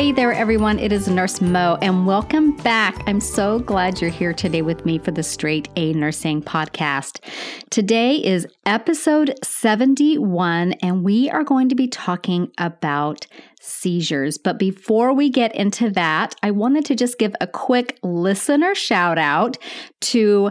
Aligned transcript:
Hey 0.00 0.12
there, 0.12 0.32
everyone. 0.32 0.78
It 0.78 0.92
is 0.92 1.08
Nurse 1.08 1.42
Mo, 1.42 1.76
and 1.82 2.06
welcome 2.06 2.56
back. 2.56 3.02
I'm 3.06 3.20
so 3.20 3.58
glad 3.58 4.00
you're 4.00 4.08
here 4.08 4.32
today 4.32 4.62
with 4.62 4.86
me 4.86 4.96
for 4.96 5.10
the 5.10 5.22
Straight 5.22 5.68
A 5.76 5.92
Nursing 5.92 6.40
podcast. 6.40 7.22
Today 7.68 8.14
is 8.16 8.46
episode 8.64 9.34
71, 9.44 10.72
and 10.80 11.04
we 11.04 11.28
are 11.28 11.44
going 11.44 11.68
to 11.68 11.74
be 11.74 11.86
talking 11.86 12.50
about 12.56 13.26
seizures. 13.60 14.38
But 14.38 14.58
before 14.58 15.12
we 15.12 15.28
get 15.28 15.54
into 15.54 15.90
that, 15.90 16.34
I 16.42 16.50
wanted 16.50 16.86
to 16.86 16.94
just 16.94 17.18
give 17.18 17.34
a 17.38 17.46
quick 17.46 17.98
listener 18.02 18.74
shout 18.74 19.18
out 19.18 19.58
to 20.00 20.50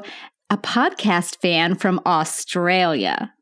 a 0.51 0.59
podcast 0.59 1.37
fan 1.41 1.73
from 1.73 1.99
Australia. 2.05 3.33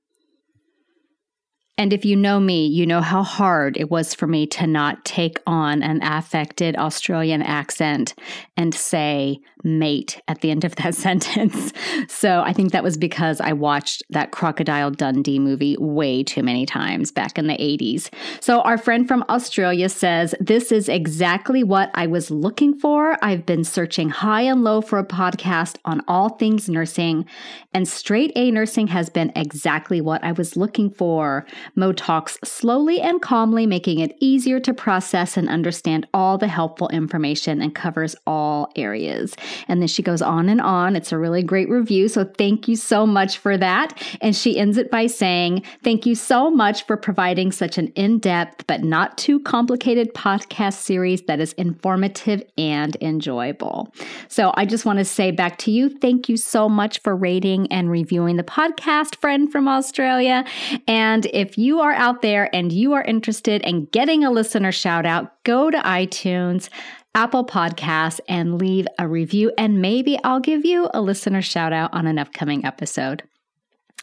And 1.78 1.94
if 1.94 2.04
you 2.04 2.16
know 2.16 2.40
me, 2.40 2.66
you 2.66 2.88
know 2.88 3.02
how 3.02 3.22
hard 3.22 3.78
it 3.78 3.92
was 3.92 4.16
for 4.16 4.26
me 4.26 4.48
to 4.48 4.66
not 4.66 5.06
take 5.06 5.40
on 5.46 5.84
an 5.84 6.02
affected 6.02 6.76
Australian 6.76 7.44
accent 7.44 8.16
and 8.56 8.74
say 8.74 9.40
mate 9.64 10.22
at 10.28 10.42
the 10.42 10.52
end 10.52 10.64
of 10.64 10.76
that 10.78 10.96
sentence. 11.08 11.74
So 12.08 12.42
I 12.42 12.54
think 12.54 12.72
that 12.72 12.84
was 12.84 12.98
because 12.98 13.42
I 13.42 13.54
watched 13.54 14.04
that 14.10 14.32
Crocodile 14.32 14.92
Dundee 14.92 15.40
movie 15.40 15.76
way 15.80 16.24
too 16.24 16.44
many 16.44 16.66
times 16.66 17.12
back 17.12 17.38
in 17.38 17.48
the 17.48 17.58
80s. 17.58 18.10
So 18.40 18.62
our 18.62 18.78
friend 18.78 19.08
from 19.08 19.24
Australia 19.30 19.90
says, 19.90 20.34
This 20.40 20.72
is 20.72 20.90
exactly 20.90 21.64
what 21.64 21.92
I 21.94 22.08
was 22.08 22.32
looking 22.32 22.74
for. 22.74 23.18
I've 23.22 23.46
been 23.46 23.64
searching 23.64 24.10
high 24.10 24.42
and 24.42 24.64
low 24.64 24.82
for 24.82 25.00
a 25.00 25.06
podcast 25.06 25.78
on 25.86 26.02
all 26.08 26.30
things 26.30 26.70
nursing, 26.70 27.26
and 27.74 27.88
straight 27.88 28.32
A 28.36 28.52
nursing 28.52 28.88
has 28.88 29.10
been 29.10 29.32
exactly 29.36 30.02
what 30.02 30.24
I 30.24 30.32
was 30.32 30.56
looking 30.56 30.90
for. 30.90 31.46
Mo 31.76 31.92
talks 31.92 32.38
slowly 32.44 33.02
and 33.02 33.22
calmly, 33.22 33.66
making 33.66 34.00
it 34.00 34.16
easier 34.20 34.60
to 34.60 34.74
process 34.74 35.38
and 35.38 35.50
understand 35.50 36.08
all 36.14 36.38
the 36.38 36.48
helpful 36.48 36.90
information 36.90 37.62
and 37.62 37.74
covers 37.76 38.16
all 38.26 38.72
areas. 38.76 39.36
And 39.68 39.82
then 39.82 39.88
she 39.88 40.02
goes 40.02 40.22
on 40.22 40.50
and 40.50 40.62
on. 40.62 40.96
It's 40.96 41.12
a 41.12 41.18
really 41.18 41.44
great 41.44 41.70
review. 41.70 42.08
So 42.08 42.24
thank 42.24 42.68
you 42.68 42.76
so 42.76 43.06
much 43.06 43.38
for 43.38 43.58
that. 43.58 44.02
And 44.22 44.36
she 44.36 44.58
ends 44.58 44.78
it 44.78 44.92
by 44.92 45.08
saying, 45.08 45.64
Thank 45.84 46.06
you 46.06 46.16
so 46.16 46.50
much 46.50 46.86
for 46.86 46.98
providing 46.98 47.52
such 47.52 47.78
an 47.78 47.88
in 47.90 48.20
depth 48.20 48.66
but 48.68 48.84
not 48.84 49.18
too 49.18 49.40
complicated 49.42 50.14
podcast 50.14 50.76
series 50.76 51.24
that 51.24 51.40
is 51.40 51.54
informative 51.54 52.44
and 52.58 52.96
enjoyable. 53.02 53.94
So 54.28 54.54
I 54.56 54.66
just 54.66 54.86
want 54.86 55.00
to 55.00 55.06
say 55.06 55.32
back 55.32 55.58
to 55.60 55.72
you, 55.72 55.90
thank 55.90 56.30
you 56.30 56.38
so 56.38 56.68
much 56.70 57.00
for 57.02 57.16
rating 57.16 57.72
and 57.72 57.90
reviewing 57.90 58.38
the 58.38 58.44
podcast, 58.44 59.16
friend 59.16 59.52
from 59.52 59.68
Australia. 59.68 60.46
And 60.88 61.26
if 61.28 61.57
you 61.58 61.80
are 61.80 61.94
out 61.94 62.22
there 62.22 62.54
and 62.56 62.72
you 62.72 62.94
are 62.94 63.04
interested 63.04 63.62
in 63.64 63.86
getting 63.86 64.24
a 64.24 64.32
listener 64.32 64.72
shout 64.72 65.06
out, 65.06 65.44
go 65.44 65.70
to 65.70 65.78
iTunes. 65.80 66.70
Apple 67.16 67.44
Podcasts 67.44 68.20
and 68.30 68.60
leave 68.60 68.86
a 69.00 69.08
review, 69.08 69.52
and 69.58 69.82
maybe 69.82 70.20
I'll 70.24 70.40
give 70.40 70.64
you 70.66 70.88
a 70.94 71.02
listener 71.02 71.42
shout 71.42 71.74
out 71.74 71.92
on 71.92 72.06
an 72.06 72.20
upcoming 72.20 72.64
episode. 72.64 73.24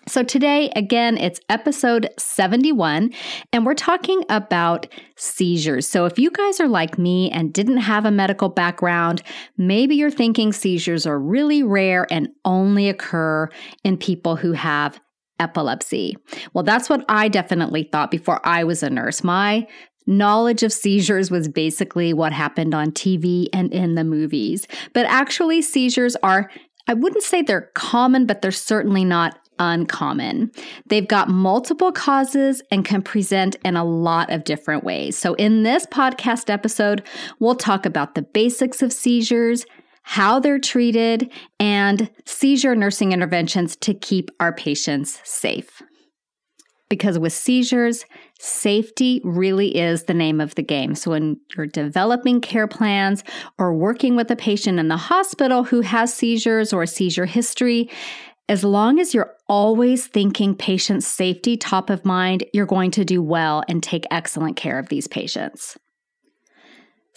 So, 0.07 0.23
today, 0.23 0.71
again, 0.77 1.17
it's 1.17 1.41
episode 1.49 2.11
71, 2.19 3.15
and 3.53 3.65
we're 3.65 3.75
talking 3.75 4.23
about 4.29 4.87
seizures. 5.17 5.89
So, 5.89 6.05
if 6.05 6.19
you 6.19 6.31
guys 6.31 6.61
are 6.61 6.69
like 6.69 6.99
me 6.99 7.31
and 7.31 7.55
didn't 7.55 7.79
have 7.79 8.05
a 8.05 8.11
medical 8.11 8.51
background, 8.51 9.23
maybe 9.57 9.95
you're 9.95 10.11
thinking 10.11 10.53
seizures 10.53 11.07
are 11.07 11.19
really 11.19 11.63
rare 11.63 12.07
and 12.11 12.29
only 12.45 12.91
occur 12.91 13.49
in 13.83 13.97
people 13.97 14.37
who 14.37 14.53
have 14.53 15.01
epilepsy. 15.39 16.17
Well, 16.53 16.65
that's 16.65 16.89
what 16.89 17.05
I 17.09 17.29
definitely 17.29 17.89
thought 17.91 18.11
before 18.11 18.41
I 18.47 18.65
was 18.65 18.83
a 18.83 18.91
nurse. 18.91 19.25
My 19.25 19.67
Knowledge 20.07 20.63
of 20.63 20.73
seizures 20.73 21.31
was 21.31 21.49
basically 21.49 22.13
what 22.13 22.33
happened 22.33 22.75
on 22.75 22.93
TV 22.93 23.47
and 23.53 23.73
in 23.73 23.95
the 23.95 24.05
movies. 24.05 24.67
But 24.93 25.07
actually, 25.07 25.63
seizures 25.63 26.15
are, 26.17 26.51
I 26.87 26.95
wouldn't 26.95 27.23
say 27.23 27.41
they're 27.41 27.71
common, 27.75 28.27
but 28.27 28.43
they're 28.43 28.53
certainly 28.53 29.05
not 29.05 29.39
uncommon. 29.59 30.51
They've 30.89 31.09
got 31.09 31.29
multiple 31.29 31.91
causes 31.91 32.61
and 32.71 32.85
can 32.85 33.01
present 33.01 33.57
in 33.65 33.77
a 33.77 33.85
lot 33.85 34.31
of 34.31 34.45
different 34.45 34.85
ways. 34.85 35.17
So, 35.17 35.35
in 35.35 35.63
this 35.63 35.87
podcast 35.87 36.51
episode, 36.51 37.03
we'll 37.39 37.55
talk 37.55 37.87
about 37.87 38.15
the 38.15 38.23
basics 38.23 38.83
of 38.83 38.93
seizures, 38.93 39.65
how 40.05 40.39
they're 40.39 40.59
treated, 40.59 41.33
and 41.59 42.11
seizure 42.25 42.77
nursing 42.77 43.13
interventions 43.13 43.77
to 43.77 43.93
keep 43.93 44.31
our 44.39 44.53
patients 44.53 45.21
safe. 45.25 45.83
Because 46.89 47.19
with 47.19 47.33
seizures, 47.33 48.05
Safety 48.47 49.23
really 49.25 49.75
is 49.75 50.05
the 50.05 50.13
name 50.13 50.39
of 50.39 50.55
the 50.55 50.63
game. 50.63 50.95
So, 50.95 51.13
when 51.13 51.39
you're 51.57 51.67
developing 51.67 52.43
care 52.43 52.67
plans 52.67 53.25
or 53.59 53.75
working 53.75 54.17
with 54.17 54.31
a 54.31 54.37
patient 54.37 54.79
in 54.79 54.89
the 54.89 54.99
hospital 54.99 55.65
who 55.65 55.81
has 55.81 56.13
seizures 56.13 56.71
or 56.71 56.83
a 56.83 56.87
seizure 56.87 57.25
history, 57.25 57.89
as 58.49 58.63
long 58.63 58.99
as 58.99 59.15
you're 59.15 59.35
always 59.49 60.09
thinking 60.09 60.55
patient 60.55 61.05
safety 61.05 61.57
top 61.57 61.89
of 61.89 62.05
mind, 62.05 62.45
you're 62.53 62.67
going 62.67 62.91
to 62.91 63.05
do 63.05 63.23
well 63.23 63.63
and 63.67 63.83
take 63.83 64.05
excellent 64.11 64.57
care 64.57 64.79
of 64.79 64.91
these 64.91 65.07
patients. 65.07 65.79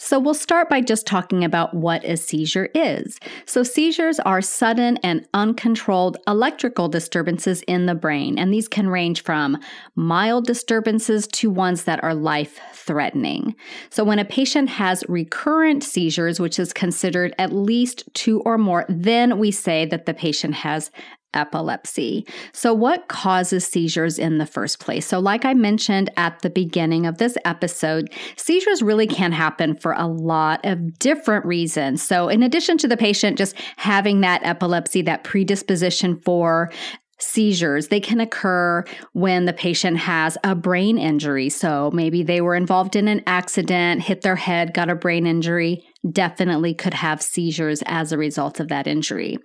So, 0.00 0.20
we'll 0.20 0.34
start 0.34 0.70
by 0.70 0.80
just 0.80 1.06
talking 1.06 1.42
about 1.42 1.74
what 1.74 2.04
a 2.04 2.16
seizure 2.16 2.68
is. 2.72 3.18
So, 3.46 3.64
seizures 3.64 4.20
are 4.20 4.40
sudden 4.40 4.96
and 4.98 5.26
uncontrolled 5.34 6.16
electrical 6.28 6.88
disturbances 6.88 7.62
in 7.62 7.86
the 7.86 7.96
brain, 7.96 8.38
and 8.38 8.54
these 8.54 8.68
can 8.68 8.88
range 8.88 9.24
from 9.24 9.58
mild 9.96 10.46
disturbances 10.46 11.26
to 11.26 11.50
ones 11.50 11.82
that 11.84 12.02
are 12.04 12.14
life 12.14 12.60
threatening. 12.72 13.56
So, 13.90 14.04
when 14.04 14.20
a 14.20 14.24
patient 14.24 14.68
has 14.68 15.02
recurrent 15.08 15.82
seizures, 15.82 16.38
which 16.38 16.60
is 16.60 16.72
considered 16.72 17.34
at 17.36 17.52
least 17.52 18.04
two 18.14 18.40
or 18.42 18.56
more, 18.56 18.86
then 18.88 19.36
we 19.36 19.50
say 19.50 19.84
that 19.86 20.06
the 20.06 20.14
patient 20.14 20.54
has 20.54 20.92
epilepsy. 21.34 22.26
So, 22.52 22.72
what 22.72 23.08
causes 23.08 23.66
seizures 23.66 24.18
in 24.18 24.38
the 24.38 24.46
first 24.46 24.80
place? 24.80 25.06
So, 25.06 25.18
like 25.18 25.44
I 25.44 25.54
mentioned 25.54 26.10
at 26.16 26.40
the 26.40 26.50
beginning 26.50 27.06
of 27.06 27.18
this 27.18 27.36
episode, 27.44 28.12
seizures 28.36 28.82
really 28.82 29.06
can 29.06 29.32
happen 29.32 29.74
for 29.74 29.92
a 29.92 30.06
lot 30.06 30.64
of 30.64 30.98
different 30.98 31.44
reasons. 31.44 32.02
So, 32.02 32.28
in 32.28 32.42
addition 32.42 32.78
to 32.78 32.88
the 32.88 32.96
patient 32.96 33.38
just 33.38 33.54
having 33.76 34.20
that 34.20 34.42
epilepsy, 34.44 35.02
that 35.02 35.24
predisposition 35.24 36.20
for 36.20 36.70
seizures. 37.18 37.88
They 37.88 38.00
can 38.00 38.20
occur 38.20 38.84
when 39.12 39.44
the 39.44 39.52
patient 39.52 39.98
has 39.98 40.38
a 40.44 40.54
brain 40.54 40.98
injury. 40.98 41.48
So 41.48 41.90
maybe 41.92 42.22
they 42.22 42.40
were 42.40 42.54
involved 42.54 42.96
in 42.96 43.08
an 43.08 43.22
accident, 43.26 44.02
hit 44.02 44.22
their 44.22 44.36
head, 44.36 44.72
got 44.72 44.88
a 44.88 44.94
brain 44.94 45.26
injury, 45.26 45.84
definitely 46.10 46.74
could 46.74 46.94
have 46.94 47.20
seizures 47.20 47.82
as 47.86 48.12
a 48.12 48.18
result 48.18 48.60
of 48.60 48.68
that 48.68 48.86
injury. 48.86 49.38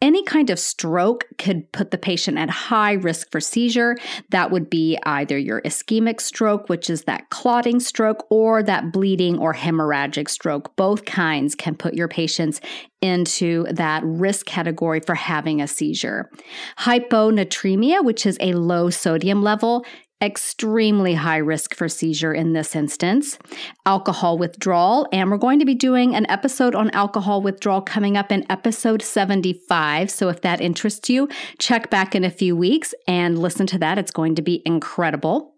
Any 0.00 0.22
kind 0.24 0.50
of 0.50 0.58
stroke 0.58 1.26
could 1.38 1.70
put 1.72 1.90
the 1.90 1.98
patient 1.98 2.38
at 2.38 2.50
high 2.50 2.92
risk 2.92 3.30
for 3.30 3.40
seizure. 3.40 3.96
That 4.30 4.50
would 4.50 4.70
be 4.70 4.98
either 5.04 5.36
your 5.36 5.60
ischemic 5.62 6.20
stroke, 6.20 6.68
which 6.68 6.88
is 6.88 7.04
that 7.04 7.30
clotting 7.30 7.80
stroke, 7.80 8.26
or 8.30 8.62
that 8.62 8.92
bleeding 8.92 9.38
or 9.38 9.54
hemorrhagic 9.54 10.28
stroke. 10.28 10.74
Both 10.76 11.04
kinds 11.04 11.54
can 11.54 11.74
put 11.74 11.94
your 11.94 12.08
patients 12.08 12.60
into 13.00 13.64
that 13.70 14.02
risk 14.04 14.46
category 14.46 15.00
for 15.00 15.14
having 15.14 15.60
a 15.60 15.68
seizure. 15.68 16.30
Hyponatremia, 16.78 18.04
which 18.04 18.26
is 18.26 18.36
a 18.40 18.54
low 18.54 18.90
sodium 18.90 19.42
level, 19.42 19.84
extremely 20.20 21.14
high 21.14 21.36
risk 21.36 21.74
for 21.74 21.88
seizure 21.88 22.34
in 22.34 22.52
this 22.52 22.74
instance. 22.74 23.38
Alcohol 23.86 24.36
withdrawal, 24.36 25.06
and 25.12 25.30
we're 25.30 25.36
going 25.36 25.58
to 25.60 25.64
be 25.64 25.74
doing 25.74 26.14
an 26.14 26.28
episode 26.30 26.74
on 26.74 26.90
alcohol 26.90 27.40
withdrawal 27.40 27.80
coming 27.80 28.16
up 28.16 28.32
in 28.32 28.44
episode 28.50 29.02
75. 29.02 30.10
So 30.10 30.28
if 30.28 30.40
that 30.42 30.60
interests 30.60 31.08
you, 31.08 31.28
check 31.58 31.90
back 31.90 32.14
in 32.14 32.24
a 32.24 32.30
few 32.30 32.56
weeks 32.56 32.94
and 33.06 33.38
listen 33.38 33.66
to 33.68 33.78
that. 33.78 33.98
It's 33.98 34.10
going 34.10 34.34
to 34.34 34.42
be 34.42 34.62
incredible. 34.64 35.54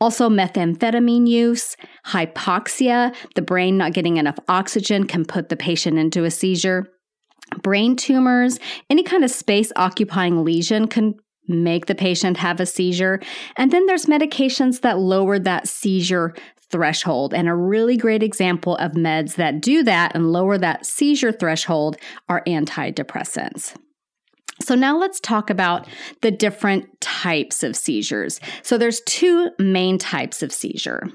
Also, 0.00 0.28
methamphetamine 0.28 1.26
use, 1.26 1.76
hypoxia, 2.06 3.14
the 3.36 3.42
brain 3.42 3.76
not 3.76 3.92
getting 3.92 4.16
enough 4.16 4.38
oxygen 4.48 5.06
can 5.06 5.24
put 5.24 5.48
the 5.48 5.56
patient 5.56 5.98
into 5.98 6.24
a 6.24 6.30
seizure. 6.30 6.88
Brain 7.62 7.96
tumors, 7.96 8.58
any 8.90 9.02
kind 9.02 9.24
of 9.24 9.30
space 9.30 9.72
occupying 9.76 10.44
lesion 10.44 10.88
can 10.88 11.14
make 11.52 11.86
the 11.86 11.94
patient 11.94 12.36
have 12.38 12.60
a 12.60 12.66
seizure. 12.66 13.20
And 13.56 13.70
then 13.70 13.86
there's 13.86 14.06
medications 14.06 14.80
that 14.80 14.98
lower 14.98 15.38
that 15.38 15.68
seizure 15.68 16.34
threshold. 16.70 17.34
And 17.34 17.48
a 17.48 17.54
really 17.54 17.96
great 17.96 18.22
example 18.22 18.76
of 18.76 18.92
meds 18.92 19.36
that 19.36 19.60
do 19.60 19.82
that 19.84 20.14
and 20.14 20.32
lower 20.32 20.58
that 20.58 20.86
seizure 20.86 21.32
threshold 21.32 21.96
are 22.28 22.42
antidepressants. 22.46 23.76
So 24.60 24.74
now 24.74 24.96
let's 24.96 25.20
talk 25.20 25.50
about 25.50 25.88
the 26.20 26.30
different 26.30 27.00
types 27.00 27.62
of 27.62 27.76
seizures. 27.76 28.40
So 28.62 28.78
there's 28.78 29.00
two 29.06 29.50
main 29.58 29.98
types 29.98 30.42
of 30.42 30.52
seizure. 30.52 31.08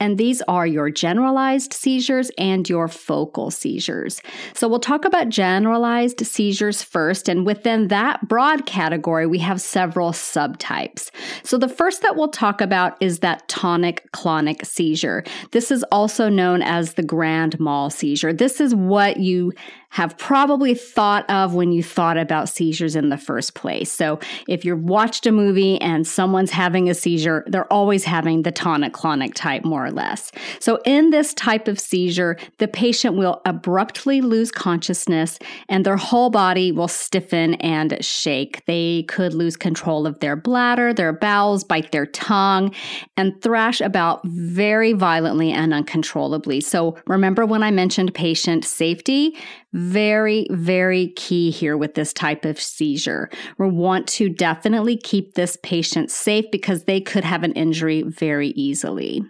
And 0.00 0.16
these 0.16 0.42
are 0.42 0.66
your 0.66 0.90
generalized 0.90 1.72
seizures 1.72 2.30
and 2.38 2.68
your 2.68 2.88
focal 2.88 3.50
seizures. 3.50 4.22
So 4.54 4.68
we'll 4.68 4.78
talk 4.78 5.04
about 5.04 5.28
generalized 5.28 6.24
seizures 6.24 6.82
first. 6.82 7.28
And 7.28 7.44
within 7.44 7.88
that 7.88 8.28
broad 8.28 8.66
category, 8.66 9.26
we 9.26 9.38
have 9.38 9.60
several 9.60 10.12
subtypes. 10.12 11.10
So 11.42 11.58
the 11.58 11.68
first 11.68 12.02
that 12.02 12.16
we'll 12.16 12.28
talk 12.28 12.60
about 12.60 12.96
is 13.00 13.20
that 13.20 13.48
tonic 13.48 14.10
clonic 14.12 14.64
seizure. 14.64 15.24
This 15.50 15.70
is 15.70 15.84
also 15.90 16.28
known 16.28 16.62
as 16.62 16.94
the 16.94 17.02
grand 17.02 17.58
mal 17.58 17.90
seizure. 17.90 18.32
This 18.32 18.60
is 18.60 18.74
what 18.74 19.18
you 19.18 19.52
have 19.90 20.16
probably 20.18 20.74
thought 20.74 21.28
of 21.30 21.54
when 21.54 21.72
you 21.72 21.82
thought 21.82 22.18
about 22.18 22.48
seizures 22.48 22.94
in 22.94 23.08
the 23.08 23.16
first 23.16 23.54
place. 23.54 23.90
So 23.90 24.18
if 24.46 24.64
you've 24.64 24.82
watched 24.82 25.26
a 25.26 25.32
movie 25.32 25.80
and 25.80 26.06
someone's 26.06 26.50
having 26.50 26.88
a 26.90 26.94
seizure, 26.94 27.44
they're 27.46 27.72
always 27.72 28.04
having 28.04 28.42
the 28.42 28.52
tonic 28.52 28.92
clonic 28.92 29.34
type, 29.34 29.64
more 29.64 29.86
or 29.86 29.90
less. 29.90 30.30
So 30.60 30.80
in 30.84 31.10
this 31.10 31.32
type 31.34 31.68
of 31.68 31.80
seizure, 31.80 32.36
the 32.58 32.68
patient 32.68 33.16
will 33.16 33.40
abruptly 33.44 34.20
lose 34.20 34.50
consciousness 34.50 35.38
and 35.68 35.86
their 35.86 35.96
whole 35.96 36.30
body 36.30 36.70
will 36.70 36.88
stiffen 36.88 37.54
and 37.54 37.96
shake. 38.04 38.64
They 38.66 39.04
could 39.04 39.32
lose 39.32 39.56
control 39.56 40.06
of 40.06 40.20
their 40.20 40.36
bladder, 40.36 40.92
their 40.92 41.12
bowels, 41.12 41.64
bite 41.64 41.92
their 41.92 42.06
tongue, 42.06 42.74
and 43.16 43.40
thrash 43.42 43.80
about 43.80 44.20
very 44.24 44.92
violently 44.92 45.50
and 45.50 45.72
uncontrollably. 45.72 46.60
So 46.60 46.96
remember 47.06 47.46
when 47.46 47.62
I 47.62 47.70
mentioned 47.70 48.14
patient 48.14 48.64
safety? 48.64 49.36
Very, 49.74 50.46
very 50.50 51.08
key 51.08 51.50
here 51.50 51.76
with 51.76 51.94
this 51.94 52.12
type 52.12 52.44
of 52.44 52.58
seizure. 52.58 53.28
We 53.58 53.68
want 53.68 54.06
to 54.08 54.30
definitely 54.30 54.96
keep 54.96 55.34
this 55.34 55.58
patient 55.62 56.10
safe 56.10 56.46
because 56.50 56.84
they 56.84 57.00
could 57.00 57.24
have 57.24 57.44
an 57.44 57.52
injury 57.52 58.02
very 58.02 58.48
easily. 58.48 59.22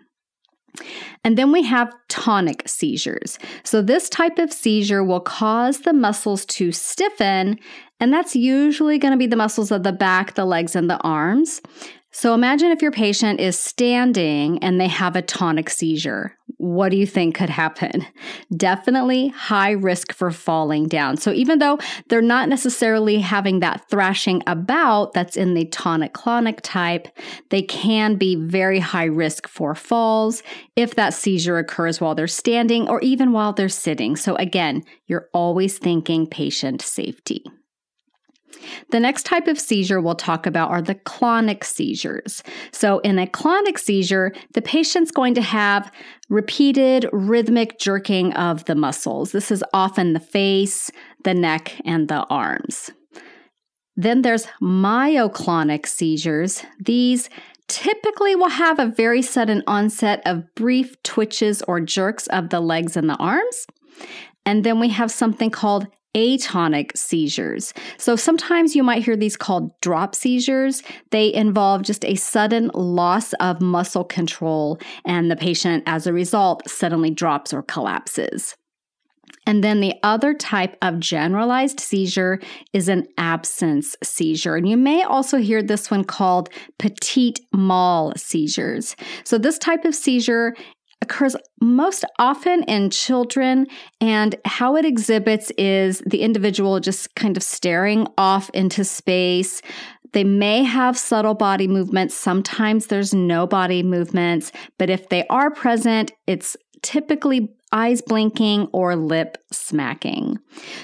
And 1.25 1.37
then 1.37 1.51
we 1.51 1.63
have 1.63 1.93
tonic 2.09 2.63
seizures. 2.69 3.39
So, 3.65 3.83
this 3.83 4.09
type 4.09 4.39
of 4.39 4.53
seizure 4.53 5.03
will 5.03 5.21
cause 5.21 5.81
the 5.81 5.93
muscles 5.93 6.45
to 6.47 6.71
stiffen, 6.73 7.59
and 8.01 8.13
that's 8.13 8.37
usually 8.37 8.99
going 8.99 9.13
to 9.13 9.19
be 9.19 9.27
the 9.27 9.37
muscles 9.37 9.73
of 9.73 9.83
the 9.83 9.93
back, 9.93 10.35
the 10.35 10.45
legs, 10.45 10.77
and 10.77 10.89
the 10.89 10.99
arms. 10.99 11.61
So 12.11 12.33
imagine 12.35 12.71
if 12.71 12.81
your 12.81 12.91
patient 12.91 13.39
is 13.39 13.59
standing 13.59 14.59
and 14.61 14.81
they 14.81 14.89
have 14.89 15.15
a 15.15 15.23
tonic 15.23 15.69
seizure. 15.69 16.35
What 16.57 16.89
do 16.89 16.97
you 16.97 17.07
think 17.07 17.37
could 17.37 17.51
happen? 17.51 18.05
Definitely 18.57 19.29
high 19.29 19.73
risk 19.73 20.13
for 20.15 20.31
falling 20.31 20.89
down. 20.89 21.19
So 21.19 21.33
even 21.33 21.59
though 21.59 21.79
they're 22.09 22.23
not 22.23 22.49
necessarily 22.49 23.21
having 23.21 23.61
that 23.61 23.89
thrashing 23.91 24.43
about 24.47 25.13
that's 25.13 25.37
in 25.37 25.55
the 25.55 25.67
tonic 25.67 26.15
clonic 26.15 26.61
type, 26.63 27.09
they 27.51 27.63
can 27.63 28.17
be 28.17 28.35
very 28.35 28.81
high 28.81 29.05
risk 29.05 29.47
for 29.47 29.75
falls 29.75 30.43
if 30.77 30.97
that 30.97 31.15
seizure 31.15 31.59
occurs 31.59 32.01
while 32.01 32.15
they're 32.15 32.27
standing 32.27 32.89
or 32.89 33.01
even 33.03 33.33
while 33.33 33.53
they're 33.53 33.69
sitting. 33.69 34.17
So 34.17 34.35
again, 34.37 34.83
you're 35.07 35.29
always 35.33 35.79
thinking 35.79 36.27
patient 36.27 36.81
safety. 36.81 37.45
The 38.91 39.01
next 39.01 39.25
type 39.25 39.49
of 39.49 39.59
seizure 39.59 40.01
we'll 40.01 40.15
talk 40.15 40.47
about 40.47 40.71
are 40.71 40.81
the 40.81 40.95
clonic 40.95 41.65
seizures. 41.65 42.43
So, 42.73 43.01
in 43.01 43.19
a 43.19 43.27
clonic 43.27 43.79
seizure, 43.79 44.33
the 44.55 44.63
patient's 44.63 45.11
going 45.11 45.35
to 45.35 45.43
have 45.43 45.93
repeated 46.31 47.07
rhythmic 47.13 47.79
jerking 47.79 48.33
of 48.33 48.65
the 48.65 48.75
muscles. 48.75 49.33
This 49.33 49.51
is 49.51 49.63
often 49.75 50.15
the 50.15 50.21
face, 50.21 50.91
the 51.25 51.35
neck, 51.35 51.79
and 51.85 52.09
the 52.09 52.25
arms. 52.31 52.91
Then 53.97 54.23
there's 54.23 54.47
myoclonic 54.63 55.87
seizures. 55.87 56.63
These 56.81 57.29
typically 57.67 58.35
will 58.35 58.49
have 58.49 58.79
a 58.79 58.87
very 58.87 59.23
sudden 59.23 59.63
onset 59.67 60.23
of 60.25 60.45
brief 60.55 61.01
twitches 61.03 61.63
or 61.63 61.81
jerks 61.81 62.27
of 62.29 62.49
the 62.49 62.61
legs 62.61 62.97
and 62.97 63.11
the 63.11 63.17
arms. 63.17 63.67
And 64.47 64.65
then 64.65 64.81
we 64.81 64.89
have 64.89 65.11
something 65.11 65.51
called 65.51 65.89
atonic 66.19 66.97
seizures. 66.97 67.73
So 67.97 68.17
sometimes 68.17 68.75
you 68.75 68.83
might 68.83 69.05
hear 69.05 69.17
these 69.17 69.37
called 69.37 69.79
drop 69.81 70.15
seizures. 70.15 70.83
They 71.11 71.33
involve 71.33 71.83
just 71.83 72.05
a 72.05 72.17
sudden 72.17 72.71
loss 72.75 73.33
of 73.35 73.61
muscle 73.61 74.05
control, 74.05 74.79
and 75.05 75.31
the 75.31 75.37
patient, 75.37 75.85
as 75.87 76.07
a 76.07 76.13
result, 76.13 76.69
suddenly 76.69 77.11
drops 77.11 77.55
or 77.55 77.63
collapses. 77.63 78.57
And 79.47 79.65
then 79.65 79.81
the 79.81 79.95
other 80.03 80.35
type 80.35 80.77
of 80.83 81.01
generalized 81.01 81.81
seizure 81.81 82.39
is 82.75 82.89
an 82.89 83.07
absence 83.17 83.97
seizure. 84.03 84.57
And 84.57 84.69
you 84.69 84.77
may 84.77 85.03
also 85.03 85.39
hear 85.39 85.63
this 85.63 85.91
one 85.91 86.05
called 86.05 86.51
petit 86.79 87.37
mal 87.53 88.13
seizures. 88.17 88.95
So, 89.25 89.39
this 89.39 89.59
type 89.59 89.87
of 89.87 89.95
seizure 89.95 90.55
occurs 91.01 91.37
most 91.61 92.05
often 92.19 92.63
in 92.65 92.91
children, 92.91 93.67
and 94.01 94.37
how 94.45 94.77
it 94.77 94.85
exhibits 94.85 95.51
is 95.53 96.03
the 96.07 96.23
individual 96.23 96.81
just 96.81 97.15
kind 97.15 97.37
of 97.37 97.43
staring 97.43 98.07
off 98.17 98.51
into 98.51 98.85
space. 98.85 99.63
They 100.13 100.25
may 100.25 100.65
have 100.65 100.97
subtle 100.97 101.35
body 101.35 101.69
movements. 101.69 102.15
Sometimes 102.15 102.87
there's 102.87 103.13
no 103.13 103.47
body 103.47 103.83
movements, 103.83 104.53
but 104.79 104.91
if 104.91 105.09
they 105.09 105.27
are 105.29 105.51
present, 105.51 106.13
it's 106.27 106.57
typically 106.83 107.51
eyes 107.73 108.01
blinking 108.01 108.67
or 108.73 108.97
lip 108.97 109.37
smacking. 109.53 110.39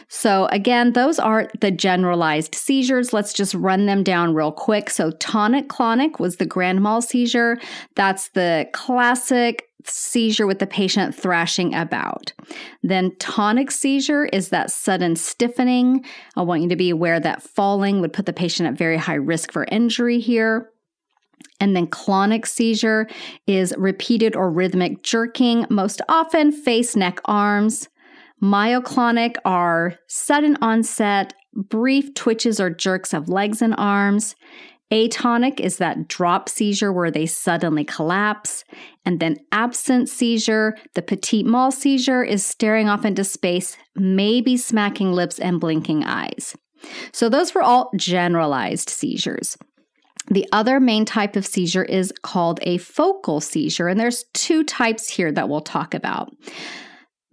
So, 0.09 0.47
again, 0.47 0.93
those 0.93 1.19
are 1.19 1.49
the 1.61 1.71
generalized 1.71 2.55
seizures. 2.55 3.13
Let's 3.13 3.33
just 3.33 3.55
run 3.55 3.87
them 3.87 4.03
down 4.03 4.35
real 4.35 4.53
quick. 4.53 4.91
So, 4.91 5.11
tonic 5.13 5.69
clonic 5.69 6.21
was 6.21 6.37
the 6.37 6.47
grand 6.47 6.83
mal 6.83 7.01
seizure. 7.01 7.59
That's 7.95 8.29
the 8.31 8.69
classic 8.73 9.69
seizure 9.87 10.47
with 10.47 10.59
the 10.59 10.67
patient 10.67 11.15
thrashing 11.15 11.75
about. 11.75 12.33
Then 12.83 13.15
tonic 13.19 13.71
seizure 13.71 14.27
is 14.27 14.49
that 14.49 14.71
sudden 14.71 15.17
stiffening. 15.17 16.05
I 16.37 16.43
want 16.43 16.63
you 16.63 16.69
to 16.69 16.77
be 16.77 16.91
aware 16.91 17.21
that 17.21 17.43
falling 17.43 18.01
would 18.01 18.13
put 18.13 18.27
the 18.27 18.33
patient 18.33 18.69
at 18.69 18.79
very 18.79 18.97
high 18.97 19.15
risk 19.15 19.53
for 19.53 19.67
injury 19.71 20.21
here. 20.21 20.71
And 21.61 21.77
then 21.77 21.87
clonic 21.87 22.47
seizure 22.47 23.09
is 23.47 23.75
repeated 23.77 24.35
or 24.35 24.51
rhythmic 24.51 25.03
jerking, 25.03 25.67
most 25.71 26.01
often 26.09 26.53
face, 26.53 26.97
neck, 26.97 27.21
arms. 27.27 27.89
Myoclonic 28.43 29.37
are 29.45 29.95
sudden 30.09 30.57
onset, 30.61 31.35
brief 31.55 32.15
twitches 32.15 32.61
or 32.61 32.71
jerks 32.71 33.15
of 33.15 33.29
legs 33.29 33.63
and 33.63 33.75
arms. 33.79 34.35
Atonic 34.93 35.61
is 35.61 35.79
that 35.79 36.09
drop 36.09 36.49
seizure 36.49 36.93
where 36.93 37.11
they 37.11 37.27
suddenly 37.27 37.85
collapse. 37.85 38.65
And 39.05 39.19
then 39.19 39.37
absent 39.51 40.09
seizure, 40.09 40.77
the 40.95 41.03
petit 41.03 41.43
mal 41.43 41.73
seizure 41.73 42.23
is 42.23 42.45
staring 42.45 42.89
off 42.89 43.05
into 43.05 43.25
space, 43.25 43.77
maybe 43.97 44.57
smacking 44.57 45.13
lips 45.13 45.39
and 45.39 45.61
blinking 45.61 46.05
eyes. 46.05 46.55
So 47.13 47.29
those 47.29 47.55
were 47.55 47.63
all 47.63 47.91
generalized 47.97 48.91
seizures. 48.91 49.57
The 50.31 50.47
other 50.53 50.81
main 50.81 51.05
type 51.05 51.37
of 51.37 51.45
seizure 51.45 51.85
is 51.85 52.13
called 52.23 52.59
a 52.63 52.79
focal 52.79 53.41
seizure, 53.41 53.89
and 53.89 54.01
there's 54.01 54.25
two 54.33 54.65
types 54.65 55.09
here 55.09 55.31
that 55.33 55.49
we'll 55.49 55.61
talk 55.61 55.93
about. 55.93 56.35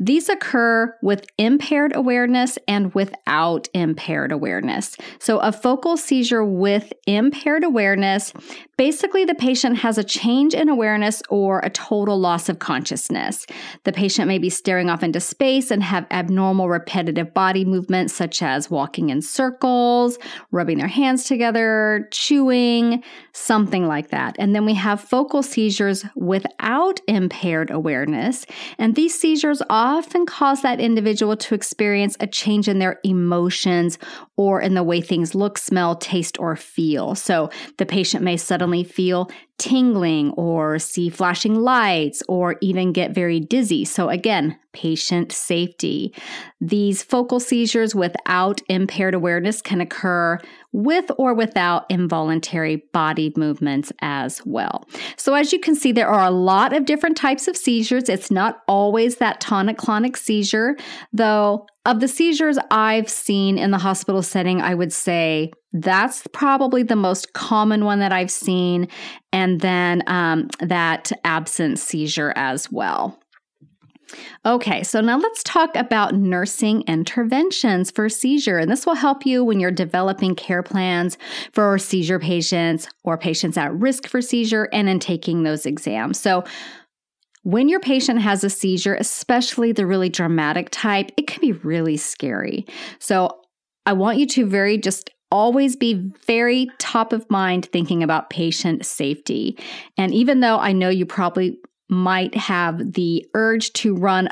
These 0.01 0.29
occur 0.29 0.97
with 1.03 1.27
impaired 1.37 1.95
awareness 1.95 2.57
and 2.67 2.91
without 2.95 3.67
impaired 3.75 4.31
awareness. 4.31 4.97
So, 5.19 5.37
a 5.37 5.51
focal 5.51 5.95
seizure 5.95 6.43
with 6.43 6.91
impaired 7.05 7.63
awareness 7.63 8.33
basically, 8.77 9.25
the 9.25 9.35
patient 9.35 9.77
has 9.77 9.99
a 9.99 10.03
change 10.03 10.55
in 10.55 10.67
awareness 10.67 11.21
or 11.29 11.59
a 11.59 11.69
total 11.69 12.19
loss 12.19 12.49
of 12.49 12.57
consciousness. 12.57 13.45
The 13.83 13.91
patient 13.91 14.27
may 14.27 14.39
be 14.39 14.49
staring 14.49 14.89
off 14.89 15.03
into 15.03 15.19
space 15.19 15.69
and 15.69 15.83
have 15.83 16.07
abnormal 16.09 16.67
repetitive 16.67 17.31
body 17.31 17.63
movements, 17.63 18.11
such 18.11 18.41
as 18.41 18.71
walking 18.71 19.11
in 19.11 19.21
circles, 19.21 20.17
rubbing 20.49 20.79
their 20.79 20.87
hands 20.87 21.25
together, 21.25 22.07
chewing, 22.09 23.03
something 23.33 23.85
like 23.85 24.09
that. 24.09 24.35
And 24.39 24.55
then 24.55 24.65
we 24.65 24.73
have 24.73 24.99
focal 24.99 25.43
seizures 25.43 26.03
without 26.15 27.01
impaired 27.07 27.69
awareness. 27.69 28.47
And 28.79 28.95
these 28.95 29.13
seizures 29.13 29.61
often 29.69 29.90
often 29.91 30.25
cause 30.25 30.61
that 30.61 30.79
individual 30.79 31.35
to 31.37 31.55
experience 31.55 32.17
a 32.19 32.27
change 32.27 32.67
in 32.67 32.79
their 32.79 32.99
emotions 33.03 33.99
or 34.37 34.61
in 34.61 34.73
the 34.73 34.83
way 34.83 35.01
things 35.01 35.35
look, 35.35 35.57
smell, 35.57 35.95
taste, 35.95 36.39
or 36.39 36.55
feel. 36.55 37.15
So 37.15 37.49
the 37.77 37.85
patient 37.85 38.23
may 38.23 38.37
suddenly 38.37 38.83
feel 38.83 39.29
tingling 39.61 40.31
or 40.31 40.79
see 40.79 41.07
flashing 41.07 41.53
lights 41.53 42.23
or 42.27 42.55
even 42.61 42.91
get 42.91 43.11
very 43.11 43.39
dizzy. 43.39 43.85
So, 43.85 44.09
again, 44.09 44.57
patient 44.73 45.31
safety. 45.31 46.15
These 46.59 47.03
focal 47.03 47.39
seizures 47.39 47.93
without 47.93 48.59
impaired 48.69 49.13
awareness 49.13 49.61
can 49.61 49.79
occur 49.79 50.39
with 50.71 51.11
or 51.19 51.35
without 51.35 51.85
involuntary 51.91 52.77
body 52.91 53.31
movements 53.35 53.91
as 54.01 54.43
well. 54.47 54.87
So, 55.15 55.35
as 55.35 55.53
you 55.53 55.59
can 55.59 55.75
see, 55.75 55.91
there 55.91 56.09
are 56.09 56.25
a 56.25 56.31
lot 56.31 56.73
of 56.73 56.85
different 56.85 57.15
types 57.15 57.47
of 57.47 57.55
seizures. 57.55 58.09
It's 58.09 58.31
not 58.31 58.63
always 58.67 59.17
that 59.17 59.39
tonic 59.41 59.77
clonic 59.77 60.17
seizure, 60.17 60.75
though. 61.13 61.67
Of 61.83 61.99
the 61.99 62.07
seizures 62.07 62.59
I've 62.69 63.09
seen 63.09 63.57
in 63.57 63.71
the 63.71 63.79
hospital 63.79 64.21
setting, 64.21 64.61
I 64.61 64.75
would 64.75 64.93
say 64.93 65.51
that's 65.73 66.27
probably 66.31 66.83
the 66.83 66.95
most 66.95 67.33
common 67.33 67.85
one 67.85 67.99
that 67.99 68.13
I've 68.13 68.29
seen. 68.29 68.87
And 69.33 69.61
then 69.61 70.03
um, 70.05 70.49
that 70.59 71.11
absent 71.23 71.79
seizure 71.79 72.33
as 72.35 72.71
well. 72.71 73.17
Okay, 74.45 74.83
so 74.83 75.01
now 75.01 75.17
let's 75.17 75.43
talk 75.43 75.75
about 75.75 76.15
nursing 76.15 76.81
interventions 76.81 77.91
for 77.91 78.09
seizure. 78.09 78.57
And 78.57 78.69
this 78.69 78.85
will 78.85 78.95
help 78.95 79.25
you 79.25 79.43
when 79.43 79.59
you're 79.59 79.71
developing 79.71 80.35
care 80.35 80.63
plans 80.63 81.17
for 81.53 81.77
seizure 81.77 82.19
patients 82.19 82.87
or 83.03 83.17
patients 83.17 83.57
at 83.57 83.73
risk 83.73 84.07
for 84.07 84.21
seizure 84.21 84.67
and 84.73 84.89
in 84.89 84.99
taking 84.99 85.43
those 85.43 85.65
exams. 85.65 86.19
So, 86.19 86.43
when 87.43 87.69
your 87.69 87.79
patient 87.79 88.21
has 88.21 88.43
a 88.43 88.49
seizure, 88.49 88.95
especially 88.95 89.71
the 89.71 89.85
really 89.85 90.09
dramatic 90.09 90.69
type, 90.69 91.11
it 91.17 91.27
can 91.27 91.41
be 91.41 91.51
really 91.51 91.97
scary. 91.97 92.65
So, 92.99 93.37
I 93.87 93.93
want 93.93 94.19
you 94.19 94.27
to 94.27 94.45
very 94.45 94.77
just 94.77 95.09
always 95.31 95.75
be 95.75 95.93
very 96.27 96.69
top 96.77 97.13
of 97.13 97.29
mind 97.31 97.65
thinking 97.65 98.03
about 98.03 98.29
patient 98.29 98.85
safety. 98.85 99.57
And 99.97 100.13
even 100.13 100.41
though 100.41 100.57
I 100.59 100.71
know 100.71 100.89
you 100.89 101.05
probably 101.05 101.57
might 101.89 102.35
have 102.35 102.93
the 102.93 103.25
urge 103.33 103.73
to 103.73 103.95
run 103.95 104.29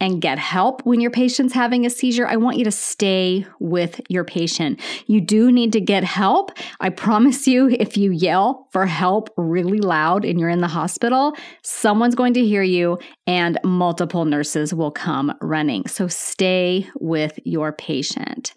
and 0.00 0.20
get 0.20 0.38
help 0.38 0.84
when 0.84 1.00
your 1.00 1.10
patient's 1.10 1.54
having 1.54 1.86
a 1.86 1.90
seizure, 1.90 2.26
I 2.26 2.36
want 2.36 2.58
you 2.58 2.64
to 2.64 2.70
stay 2.70 3.46
with 3.60 4.00
your 4.08 4.24
patient. 4.24 4.80
You 5.06 5.20
do 5.20 5.50
need 5.50 5.72
to 5.72 5.80
get 5.80 6.04
help. 6.04 6.52
I 6.80 6.90
promise 6.90 7.46
you, 7.46 7.68
if 7.68 7.96
you 7.96 8.10
yell 8.12 8.68
for 8.72 8.86
help 8.86 9.30
really 9.36 9.78
loud 9.78 10.24
and 10.24 10.38
you're 10.38 10.50
in 10.50 10.60
the 10.60 10.68
hospital, 10.68 11.34
someone's 11.62 12.14
going 12.14 12.34
to 12.34 12.44
hear 12.44 12.62
you 12.62 12.98
and 13.26 13.58
multiple 13.64 14.24
nurses 14.24 14.74
will 14.74 14.90
come 14.90 15.34
running. 15.40 15.86
So 15.86 16.08
stay 16.08 16.88
with 17.00 17.38
your 17.44 17.72
patient. 17.72 18.52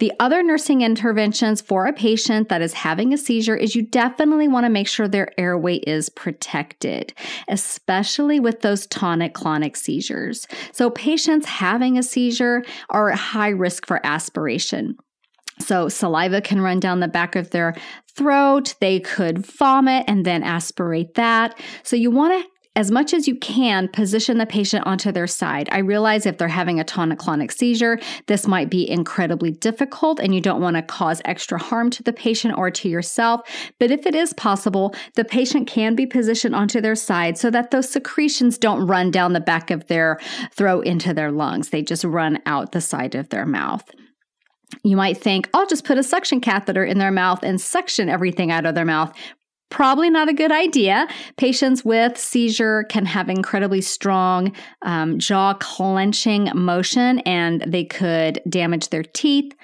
The 0.00 0.12
other 0.18 0.42
nursing 0.42 0.80
interventions 0.80 1.60
for 1.60 1.84
a 1.84 1.92
patient 1.92 2.48
that 2.48 2.62
is 2.62 2.72
having 2.72 3.12
a 3.12 3.18
seizure 3.18 3.54
is 3.54 3.76
you 3.76 3.82
definitely 3.82 4.48
want 4.48 4.64
to 4.64 4.70
make 4.70 4.88
sure 4.88 5.06
their 5.06 5.38
airway 5.38 5.76
is 5.76 6.08
protected, 6.08 7.12
especially 7.48 8.40
with 8.40 8.62
those 8.62 8.86
tonic 8.86 9.34
clonic 9.34 9.76
seizures. 9.76 10.48
So, 10.72 10.88
patients 10.88 11.46
having 11.46 11.98
a 11.98 12.02
seizure 12.02 12.64
are 12.88 13.10
at 13.10 13.18
high 13.18 13.50
risk 13.50 13.86
for 13.86 14.04
aspiration. 14.04 14.96
So, 15.58 15.90
saliva 15.90 16.40
can 16.40 16.62
run 16.62 16.80
down 16.80 17.00
the 17.00 17.08
back 17.08 17.36
of 17.36 17.50
their 17.50 17.74
throat. 18.16 18.74
They 18.80 19.00
could 19.00 19.44
vomit 19.44 20.04
and 20.08 20.24
then 20.24 20.42
aspirate 20.42 21.14
that. 21.16 21.60
So, 21.82 21.96
you 21.96 22.10
want 22.10 22.42
to 22.42 22.48
as 22.80 22.90
much 22.90 23.12
as 23.12 23.28
you 23.28 23.36
can, 23.36 23.88
position 23.88 24.38
the 24.38 24.46
patient 24.46 24.86
onto 24.86 25.12
their 25.12 25.26
side. 25.26 25.68
I 25.70 25.80
realize 25.80 26.24
if 26.24 26.38
they're 26.38 26.48
having 26.48 26.80
a 26.80 26.84
tonic-clonic 26.84 27.52
seizure, 27.52 28.00
this 28.26 28.46
might 28.46 28.70
be 28.70 28.90
incredibly 28.90 29.50
difficult 29.50 30.18
and 30.18 30.34
you 30.34 30.40
don't 30.40 30.62
want 30.62 30.76
to 30.76 30.82
cause 30.82 31.20
extra 31.26 31.58
harm 31.58 31.90
to 31.90 32.02
the 32.02 32.14
patient 32.14 32.56
or 32.56 32.70
to 32.70 32.88
yourself. 32.88 33.42
But 33.78 33.90
if 33.90 34.06
it 34.06 34.14
is 34.14 34.32
possible, 34.32 34.94
the 35.14 35.26
patient 35.26 35.68
can 35.68 35.94
be 35.94 36.06
positioned 36.06 36.54
onto 36.54 36.80
their 36.80 36.94
side 36.94 37.36
so 37.36 37.50
that 37.50 37.70
those 37.70 37.90
secretions 37.90 38.56
don't 38.56 38.86
run 38.86 39.10
down 39.10 39.34
the 39.34 39.40
back 39.40 39.70
of 39.70 39.86
their 39.88 40.18
throat 40.54 40.86
into 40.86 41.12
their 41.12 41.30
lungs. 41.30 41.68
They 41.68 41.82
just 41.82 42.02
run 42.02 42.38
out 42.46 42.72
the 42.72 42.80
side 42.80 43.14
of 43.14 43.28
their 43.28 43.44
mouth. 43.44 43.84
You 44.84 44.96
might 44.96 45.18
think, 45.18 45.50
I'll 45.52 45.66
just 45.66 45.84
put 45.84 45.98
a 45.98 46.02
suction 46.02 46.40
catheter 46.40 46.84
in 46.84 46.96
their 46.96 47.10
mouth 47.10 47.42
and 47.42 47.60
suction 47.60 48.08
everything 48.08 48.50
out 48.50 48.64
of 48.64 48.74
their 48.74 48.86
mouth. 48.86 49.12
Probably 49.70 50.10
not 50.10 50.28
a 50.28 50.32
good 50.32 50.50
idea. 50.50 51.06
Patients 51.36 51.84
with 51.84 52.18
seizure 52.18 52.84
can 52.84 53.06
have 53.06 53.28
incredibly 53.28 53.80
strong 53.80 54.54
um, 54.82 55.18
jaw 55.18 55.54
clenching 55.54 56.50
motion 56.54 57.20
and 57.20 57.62
they 57.62 57.84
could 57.84 58.40
damage 58.48 58.88
their 58.88 59.04
teeth, 59.04 59.54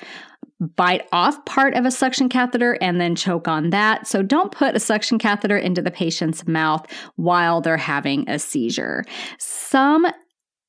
bite 0.61 1.07
off 1.13 1.45
part 1.45 1.75
of 1.75 1.85
a 1.85 1.91
suction 1.91 2.29
catheter, 2.29 2.79
and 2.81 3.01
then 3.01 3.17
choke 3.17 3.49
on 3.49 3.71
that. 3.71 4.07
So 4.07 4.23
don't 4.23 4.53
put 4.53 4.77
a 4.77 4.81
suction 4.81 5.19
catheter 5.19 5.59
into 5.59 5.83
the 5.83 5.91
patient's 5.91 6.47
mouth 6.47 6.87
while 7.17 7.61
they're 7.61 7.77
having 7.77 8.29
a 8.31 8.39
seizure. 8.39 9.05
Some 9.39 10.07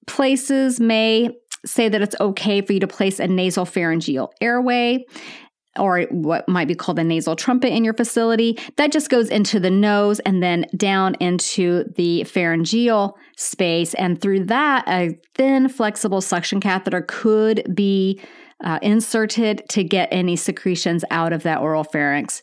places 0.07 0.79
may 0.79 1.29
say 1.65 1.89
that 1.89 2.01
it's 2.01 2.15
okay 2.19 2.61
for 2.61 2.73
you 2.73 2.79
to 2.79 2.87
place 2.87 3.19
a 3.19 3.27
nasal 3.27 3.65
pharyngeal 3.65 4.31
airway 4.41 5.05
or 5.79 6.01
what 6.11 6.47
might 6.47 6.67
be 6.67 6.75
called 6.75 6.99
a 6.99 7.03
nasal 7.03 7.35
trumpet 7.35 7.73
in 7.73 7.83
your 7.83 7.93
facility. 7.93 8.57
That 8.77 8.91
just 8.91 9.09
goes 9.09 9.29
into 9.29 9.59
the 9.59 9.71
nose 9.71 10.19
and 10.21 10.41
then 10.41 10.65
down 10.75 11.15
into 11.19 11.85
the 11.95 12.23
pharyngeal 12.23 13.17
space. 13.35 13.93
And 13.95 14.21
through 14.21 14.45
that, 14.45 14.87
a 14.87 15.17
thin, 15.35 15.69
flexible 15.69 16.21
suction 16.21 16.59
catheter 16.59 17.05
could 17.07 17.75
be 17.75 18.21
uh, 18.63 18.79
inserted 18.81 19.63
to 19.69 19.83
get 19.83 20.09
any 20.11 20.35
secretions 20.35 21.03
out 21.11 21.33
of 21.33 21.43
that 21.43 21.61
oral 21.61 21.83
pharynx. 21.83 22.41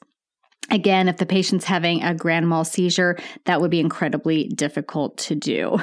Again, 0.71 1.09
if 1.09 1.19
the 1.19 1.27
patient's 1.27 1.67
having 1.67 2.03
a 2.03 2.15
grand 2.15 2.49
mal 2.49 2.65
seizure, 2.65 3.19
that 3.45 3.61
would 3.61 3.71
be 3.71 3.81
incredibly 3.81 4.49
difficult 4.49 5.19
to 5.19 5.35
do. 5.35 5.79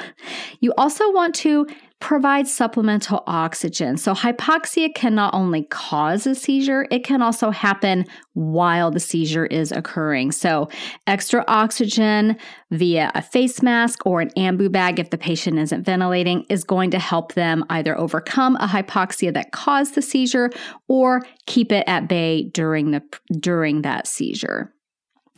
You 0.60 0.74
also 0.76 1.12
want 1.12 1.34
to 1.36 1.66
provide 2.02 2.48
supplemental 2.48 3.22
oxygen. 3.28 3.96
So, 3.96 4.12
hypoxia 4.12 4.92
can 4.92 5.14
not 5.14 5.32
only 5.32 5.62
cause 5.62 6.26
a 6.26 6.34
seizure, 6.34 6.88
it 6.90 7.04
can 7.04 7.22
also 7.22 7.50
happen 7.52 8.06
while 8.34 8.90
the 8.90 8.98
seizure 8.98 9.46
is 9.46 9.70
occurring. 9.70 10.32
So, 10.32 10.68
extra 11.06 11.44
oxygen 11.46 12.36
via 12.72 13.12
a 13.14 13.22
face 13.22 13.62
mask 13.62 14.04
or 14.04 14.20
an 14.20 14.30
ambu 14.36 14.70
bag, 14.70 14.98
if 14.98 15.10
the 15.10 15.16
patient 15.16 15.60
isn't 15.60 15.84
ventilating, 15.84 16.44
is 16.48 16.64
going 16.64 16.90
to 16.90 16.98
help 16.98 17.34
them 17.34 17.64
either 17.70 17.96
overcome 17.96 18.56
a 18.56 18.66
hypoxia 18.66 19.32
that 19.34 19.52
caused 19.52 19.94
the 19.94 20.02
seizure 20.02 20.50
or 20.88 21.22
keep 21.46 21.70
it 21.70 21.84
at 21.86 22.08
bay 22.08 22.50
during, 22.52 22.90
the, 22.90 23.02
during 23.38 23.82
that 23.82 24.08
seizure. 24.08 24.74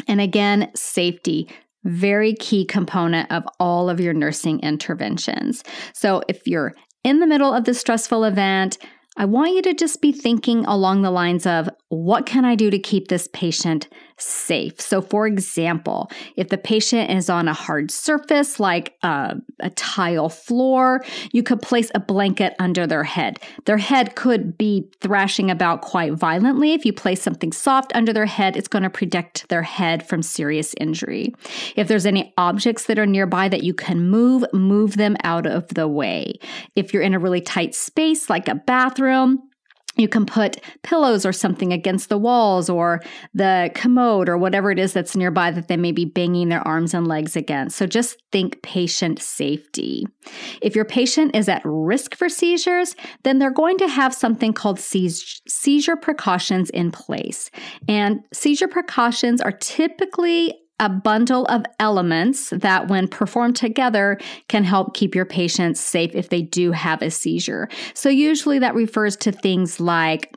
And 0.09 0.21
again, 0.21 0.71
safety 0.75 1.49
very 1.85 2.35
key 2.35 2.65
component 2.65 3.31
of 3.31 3.45
all 3.61 3.89
of 3.91 4.01
your 4.01 4.15
nursing 4.15 4.61
interventions. 4.61 5.63
So 5.93 6.23
if 6.29 6.47
you're 6.47 6.75
in 7.03 7.21
the 7.21 7.27
middle 7.27 7.53
of 7.53 7.65
the 7.65 7.75
stressful 7.75 8.25
event, 8.25 8.79
I 9.17 9.27
want 9.27 9.55
you 9.55 9.63
to 9.63 9.75
just 9.75 10.01
be 10.01 10.11
thinking 10.11 10.65
along 10.65 11.03
the 11.03 11.11
lines 11.11 11.47
of 11.47 11.69
what 11.89 12.27
can 12.27 12.45
I 12.45 12.57
do 12.57 12.69
to 12.71 12.79
keep 12.79 13.09
this 13.09 13.29
patient 13.33 13.89
safe? 14.19 14.81
So, 14.81 15.01
for 15.01 15.27
example, 15.27 16.11
if 16.37 16.49
the 16.49 16.59
patient 16.59 17.11
is 17.11 17.29
on 17.29 17.49
a 17.49 17.53
hard 17.53 17.91
surface 17.91 18.61
like 18.61 18.95
a, 19.03 19.37
a, 19.61 19.71
tile 19.71 20.29
floor, 20.29 21.05
you 21.33 21.43
could 21.43 21.61
place 21.61 21.91
a 21.95 22.01
blanket 22.01 22.55
under 22.59 22.87
their 22.87 23.05
head. 23.05 23.39
Their 23.65 23.79
head 23.79 24.15
could 24.15 24.57
be 24.57 24.89
thrashing 25.01 25.51
about 25.51 25.83
quite 25.83 26.13
violently. 26.13 26.73
If 26.73 26.85
you 26.85 26.93
place 26.93 27.23
something 27.23 27.53
soft 27.53 27.93
under 27.95 28.13
their 28.13 28.27
head, 28.27 28.57
it's 28.57 28.69
going 28.69 28.83
to 28.83 28.91
protect 28.91 29.49
their 29.49 29.63
head 29.63 30.07
from 30.07 30.23
serious 30.23 30.75
injury. 30.81 31.35
If 31.77 31.89
there's 31.89 32.07
any 32.07 32.33
objects 32.39 32.87
that 32.87 32.99
are 32.99 33.07
nearby 33.07 33.49
that 33.49 33.65
you 33.65 33.75
can 33.75 34.09
move, 34.09 34.45
move 34.53 34.97
them 34.97 35.17
out 35.25 35.47
of 35.47 35.69
the 35.69 35.89
way. 35.89 36.39
If 36.77 36.93
you're 36.93 37.03
in 37.03 37.15
a 37.15 37.19
really 37.19 37.41
tight 37.41 37.75
space 37.75 38.31
like 38.31 38.49
a 38.49 38.55
bathroom, 38.55 39.43
you 39.97 40.09
can 40.09 40.27
put 40.27 40.61
pillows 40.83 41.25
or 41.25 41.33
something 41.33 41.73
against 41.73 42.09
the 42.09 42.19
walls 42.19 42.69
or 42.69 43.01
the 43.33 43.71
commode 43.75 44.29
or 44.29 44.37
whatever 44.37 44.71
it 44.71 44.79
is 44.79 44.93
that's 44.93 45.15
nearby 45.15 45.51
that 45.53 45.69
they 45.69 45.77
may 45.77 45.93
be 45.93 46.05
banging 46.05 46.49
their 46.49 46.67
arms 46.67 46.95
and 46.95 47.07
legs 47.07 47.37
against. 47.37 47.77
So 47.77 47.87
just 47.87 48.17
think 48.33 48.61
patient 48.63 49.23
safety. 49.23 50.07
If 50.63 50.75
your 50.75 50.85
patient 50.85 51.37
is 51.37 51.49
at 51.49 51.63
risk 51.65 52.17
for 52.17 52.29
seizures, 52.29 52.97
then 53.23 53.39
they're 53.39 53.53
going 53.53 53.79
to 53.79 53.89
have 53.89 54.13
something 54.13 54.53
called 54.53 54.81
seizure 54.81 55.97
precautions 55.97 56.71
in 56.71 56.91
place. 56.91 57.51
And 57.87 58.21
seizure 58.33 58.69
precautions 58.69 59.41
are 59.41 59.53
typically 59.53 60.59
a 60.81 60.89
bundle 60.89 61.47
of 61.47 61.65
elements 61.79 62.51
that, 62.51 62.89
when 62.89 63.09
performed 63.09 63.57
together, 63.57 64.19
can 64.49 64.65
help 64.65 64.95
keep 64.95 65.15
your 65.15 65.25
patients 65.25 65.81
safe 65.81 66.15
if 66.15 66.29
they 66.29 66.43
do 66.43 66.73
have 66.73 67.01
a 67.01 67.11
seizure. 67.11 67.69
So, 67.95 68.09
usually 68.09 68.59
that 68.59 68.75
refers 68.75 69.17
to 69.19 69.33
things 69.33 69.79
like 69.79 70.35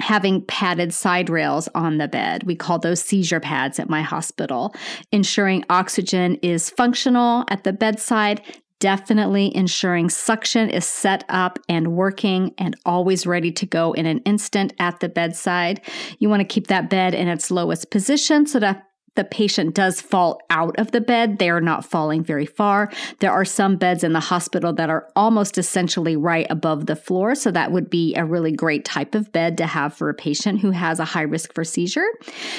having 0.00 0.44
padded 0.44 0.92
side 0.92 1.30
rails 1.30 1.68
on 1.74 1.98
the 1.98 2.08
bed. 2.08 2.44
We 2.44 2.54
call 2.54 2.78
those 2.78 3.02
seizure 3.02 3.40
pads 3.40 3.78
at 3.78 3.88
my 3.88 4.02
hospital. 4.02 4.74
Ensuring 5.10 5.64
oxygen 5.70 6.36
is 6.36 6.70
functional 6.70 7.44
at 7.48 7.64
the 7.64 7.72
bedside. 7.72 8.42
Definitely 8.78 9.56
ensuring 9.56 10.10
suction 10.10 10.68
is 10.68 10.84
set 10.84 11.24
up 11.30 11.58
and 11.66 11.94
working 11.96 12.52
and 12.58 12.76
always 12.84 13.26
ready 13.26 13.50
to 13.52 13.64
go 13.64 13.92
in 13.92 14.04
an 14.04 14.18
instant 14.20 14.74
at 14.78 15.00
the 15.00 15.08
bedside. 15.08 15.80
You 16.18 16.28
want 16.28 16.40
to 16.40 16.44
keep 16.44 16.66
that 16.66 16.90
bed 16.90 17.14
in 17.14 17.26
its 17.26 17.50
lowest 17.50 17.90
position 17.90 18.44
so 18.44 18.60
that 18.60 18.82
the 19.16 19.24
patient 19.24 19.74
does 19.74 20.00
fall 20.00 20.40
out 20.50 20.78
of 20.78 20.92
the 20.92 21.00
bed, 21.00 21.38
they 21.38 21.50
are 21.50 21.60
not 21.60 21.84
falling 21.84 22.22
very 22.22 22.46
far. 22.46 22.90
There 23.18 23.32
are 23.32 23.44
some 23.44 23.76
beds 23.76 24.04
in 24.04 24.12
the 24.12 24.20
hospital 24.20 24.72
that 24.74 24.90
are 24.90 25.08
almost 25.16 25.58
essentially 25.58 26.16
right 26.16 26.46
above 26.50 26.86
the 26.86 26.96
floor. 26.96 27.34
So 27.34 27.50
that 27.50 27.72
would 27.72 27.90
be 27.90 28.14
a 28.14 28.24
really 28.24 28.52
great 28.52 28.84
type 28.84 29.14
of 29.14 29.32
bed 29.32 29.58
to 29.58 29.66
have 29.66 29.94
for 29.94 30.08
a 30.08 30.14
patient 30.14 30.60
who 30.60 30.70
has 30.70 31.00
a 31.00 31.04
high 31.04 31.22
risk 31.22 31.52
for 31.54 31.64
seizure. 31.64 32.08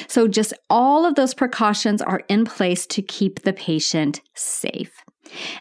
So 0.07 0.27
just 0.27 0.53
all 0.69 1.05
of 1.05 1.15
those 1.15 1.33
precautions 1.33 2.01
are 2.01 2.23
in 2.27 2.45
place 2.45 2.85
to 2.87 3.01
keep 3.01 3.43
the 3.43 3.53
patient 3.53 4.21
safe. 4.33 5.03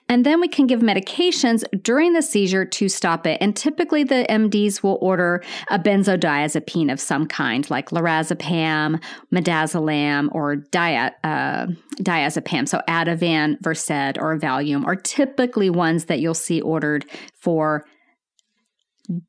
And 0.08 0.24
then 0.24 0.40
we 0.40 0.48
can 0.48 0.66
give 0.66 0.80
medications 0.80 1.64
during 1.82 2.12
the 2.12 2.22
seizure 2.22 2.64
to 2.64 2.88
stop 2.88 3.26
it. 3.26 3.38
And 3.40 3.56
typically, 3.56 4.04
the 4.04 4.26
MDs 4.28 4.82
will 4.82 4.98
order 5.00 5.42
a 5.70 5.78
benzodiazepine 5.78 6.92
of 6.92 7.00
some 7.00 7.26
kind, 7.26 7.68
like 7.70 7.90
lorazepam, 7.90 9.02
midazolam, 9.32 10.28
or 10.32 10.56
dia, 10.56 11.14
uh, 11.24 11.66
diazepam. 12.00 12.68
So, 12.68 12.80
Ativan, 12.88 13.60
Versed, 13.60 14.18
or 14.18 14.38
Valium 14.38 14.84
are 14.86 14.96
typically 14.96 15.70
ones 15.70 16.06
that 16.06 16.20
you'll 16.20 16.34
see 16.34 16.60
ordered 16.60 17.06
for 17.34 17.84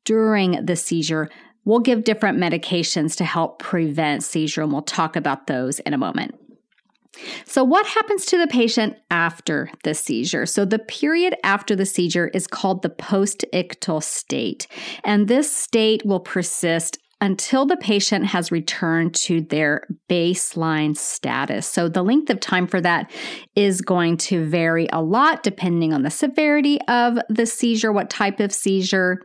during 0.04 0.64
the 0.64 0.76
seizure. 0.76 1.28
We'll 1.64 1.80
give 1.80 2.04
different 2.04 2.38
medications 2.38 3.16
to 3.16 3.24
help 3.24 3.58
prevent 3.58 4.22
seizure, 4.22 4.62
and 4.62 4.72
we'll 4.72 4.82
talk 4.82 5.16
about 5.16 5.46
those 5.46 5.80
in 5.80 5.92
a 5.92 5.98
moment. 5.98 6.37
So, 7.44 7.64
what 7.64 7.86
happens 7.86 8.26
to 8.26 8.38
the 8.38 8.46
patient 8.46 8.96
after 9.10 9.70
the 9.84 9.94
seizure? 9.94 10.46
So, 10.46 10.64
the 10.64 10.78
period 10.78 11.34
after 11.44 11.74
the 11.74 11.86
seizure 11.86 12.28
is 12.28 12.46
called 12.46 12.82
the 12.82 12.90
post 12.90 13.44
ictal 13.52 14.02
state, 14.02 14.66
and 15.04 15.28
this 15.28 15.50
state 15.50 16.04
will 16.04 16.20
persist 16.20 16.98
until 17.20 17.66
the 17.66 17.76
patient 17.76 18.26
has 18.26 18.52
returned 18.52 19.12
to 19.12 19.40
their 19.40 19.86
baseline 20.08 20.96
status. 20.96 21.66
So, 21.66 21.88
the 21.88 22.04
length 22.04 22.30
of 22.30 22.40
time 22.40 22.66
for 22.66 22.80
that 22.80 23.10
is 23.56 23.80
going 23.80 24.16
to 24.18 24.44
vary 24.46 24.88
a 24.92 25.02
lot 25.02 25.42
depending 25.42 25.92
on 25.92 26.02
the 26.02 26.10
severity 26.10 26.78
of 26.88 27.18
the 27.28 27.46
seizure, 27.46 27.92
what 27.92 28.10
type 28.10 28.40
of 28.40 28.52
seizure, 28.52 29.20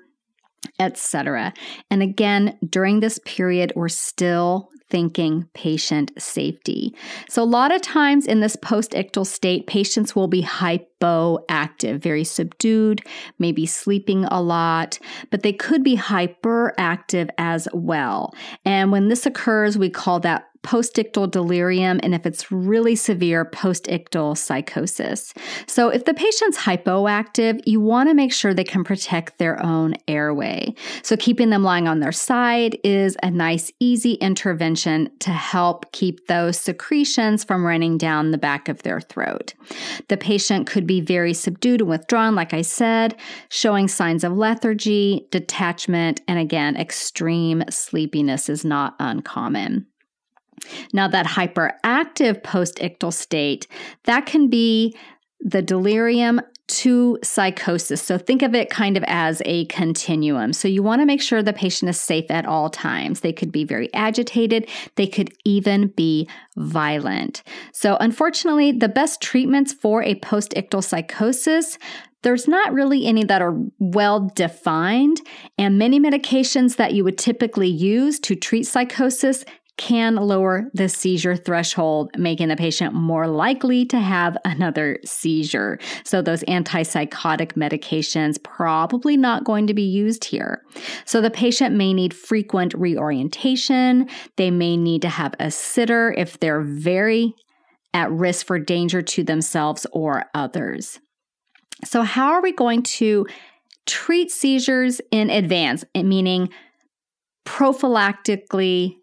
etc. 0.79 1.53
And 1.89 2.01
again, 2.01 2.57
during 2.67 2.99
this 2.99 3.19
period, 3.25 3.73
we're 3.75 3.89
still 3.89 4.69
thinking 4.89 5.49
patient 5.55 6.11
safety. 6.21 6.95
So, 7.27 7.41
a 7.41 7.45
lot 7.45 7.73
of 7.73 7.81
times 7.81 8.27
in 8.27 8.41
this 8.41 8.55
post 8.55 8.91
ictal 8.91 9.25
state, 9.25 9.65
patients 9.65 10.15
will 10.15 10.27
be 10.27 10.41
hypoactive, 11.03 11.99
very 11.99 12.23
subdued, 12.23 13.01
maybe 13.39 13.65
sleeping 13.65 14.25
a 14.25 14.41
lot, 14.41 14.99
but 15.29 15.43
they 15.43 15.53
could 15.53 15.83
be 15.83 15.97
hyperactive 15.97 17.29
as 17.37 17.67
well. 17.73 18.33
And 18.65 18.91
when 18.91 19.09
this 19.09 19.25
occurs, 19.25 19.77
we 19.77 19.89
call 19.89 20.19
that 20.21 20.49
postictal 20.63 21.29
delirium, 21.29 21.99
and 22.01 22.15
if 22.15 22.25
it's 22.25 22.51
really 22.51 22.95
severe, 22.95 23.45
postictal 23.45 24.35
psychosis. 24.35 25.33
So, 25.67 25.89
if 25.89 26.05
the 26.05 26.13
patient's 26.13 26.57
hypoactive, 26.57 27.61
you 27.65 27.79
want 27.81 28.09
to 28.09 28.15
make 28.15 28.33
sure 28.33 28.53
they 28.53 28.63
can 28.63 28.83
protect 28.83 29.37
their 29.37 29.63
own 29.63 29.95
airway. 30.07 30.73
So, 31.03 31.17
keeping 31.17 31.49
them 31.49 31.63
lying 31.63 31.87
on 31.87 31.99
their 31.99 32.11
side 32.11 32.77
is 32.83 33.17
a 33.21 33.29
nice, 33.29 33.71
easy 33.79 34.13
intervention 34.13 35.11
to 35.19 35.31
help 35.31 35.91
keep 35.91 36.27
those 36.27 36.57
secretions 36.57 37.43
from 37.43 37.65
running 37.65 37.97
down 37.97 38.31
the 38.31 38.37
back 38.37 38.69
of 38.69 38.83
their 38.83 39.01
throat. 39.01 39.53
The 40.07 40.17
patient 40.17 40.65
could 40.65 40.87
be 40.87 40.92
very 41.01 41.33
subdued 41.33 41.81
and 41.81 41.89
withdrawn, 41.89 42.35
like 42.35 42.53
I 42.53 42.61
said, 42.61 43.15
showing 43.49 43.87
signs 43.87 44.23
of 44.23 44.33
lethargy, 44.33 45.27
detachment, 45.31 46.21
and 46.27 46.39
again, 46.39 46.75
extreme 46.75 47.63
sleepiness 47.69 48.49
is 48.49 48.63
not 48.65 48.95
uncommon. 48.99 49.87
Now, 50.93 51.07
that 51.09 51.25
hyperactive 51.25 52.43
post-ictal 52.43 53.11
state, 53.11 53.67
that 54.05 54.25
can 54.25 54.49
be 54.49 54.95
the 55.41 55.61
delirium 55.61 56.41
to 56.67 57.17
psychosis. 57.23 58.01
So 58.01 58.17
think 58.17 58.41
of 58.41 58.55
it 58.55 58.69
kind 58.69 58.95
of 58.95 59.03
as 59.07 59.41
a 59.45 59.65
continuum. 59.65 60.53
So 60.53 60.67
you 60.67 60.81
want 60.81 61.01
to 61.01 61.05
make 61.05 61.21
sure 61.21 61.43
the 61.43 61.53
patient 61.53 61.89
is 61.89 61.99
safe 61.99 62.29
at 62.29 62.45
all 62.45 62.69
times. 62.69 63.19
They 63.19 63.33
could 63.33 63.51
be 63.51 63.65
very 63.65 63.93
agitated, 63.93 64.69
they 64.95 65.07
could 65.07 65.33
even 65.45 65.87
be 65.87 66.29
violent. 66.55 67.43
So 67.73 67.97
unfortunately, 67.99 68.71
the 68.71 68.89
best 68.89 69.21
treatments 69.21 69.73
for 69.73 70.03
a 70.03 70.15
post-ictal 70.15 70.83
psychosis 70.83 71.77
there's 72.23 72.47
not 72.47 72.73
really 72.73 73.05
any 73.05 73.25
that 73.25 73.41
are 73.41 73.53
well 73.79 74.31
defined, 74.33 75.21
and 75.57 75.77
many 75.77 75.99
medications 75.99 76.77
that 76.77 76.93
you 76.93 77.03
would 77.03 77.17
typically 77.17 77.67
use 77.67 78.17
to 78.21 78.35
treat 78.35 78.63
psychosis 78.63 79.43
can 79.77 80.15
lower 80.15 80.69
the 80.73 80.87
seizure 80.87 81.35
threshold, 81.35 82.11
making 82.17 82.49
the 82.49 82.55
patient 82.55 82.93
more 82.93 83.27
likely 83.27 83.85
to 83.85 83.99
have 83.99 84.37
another 84.45 84.99
seizure. 85.03 85.79
So, 86.03 86.21
those 86.21 86.43
antipsychotic 86.43 87.53
medications 87.53 88.41
probably 88.43 89.17
not 89.17 89.43
going 89.43 89.67
to 89.67 89.73
be 89.73 89.83
used 89.83 90.25
here. 90.25 90.63
So, 91.05 91.21
the 91.21 91.31
patient 91.31 91.75
may 91.75 91.93
need 91.93 92.13
frequent 92.13 92.73
reorientation. 92.75 94.09
They 94.37 94.51
may 94.51 94.77
need 94.77 95.01
to 95.01 95.09
have 95.09 95.33
a 95.39 95.49
sitter 95.49 96.13
if 96.17 96.39
they're 96.39 96.61
very 96.61 97.33
at 97.95 98.11
risk 98.11 98.45
for 98.45 98.59
danger 98.59 99.01
to 99.01 99.23
themselves 99.23 99.85
or 99.91 100.25
others. 100.33 100.99
So, 101.83 102.03
how 102.03 102.31
are 102.31 102.41
we 102.41 102.51
going 102.51 102.83
to 102.83 103.25
treat 103.85 104.31
seizures 104.31 105.01
in 105.11 105.29
advance, 105.29 105.83
meaning 105.95 106.49
prophylactically 107.45 108.95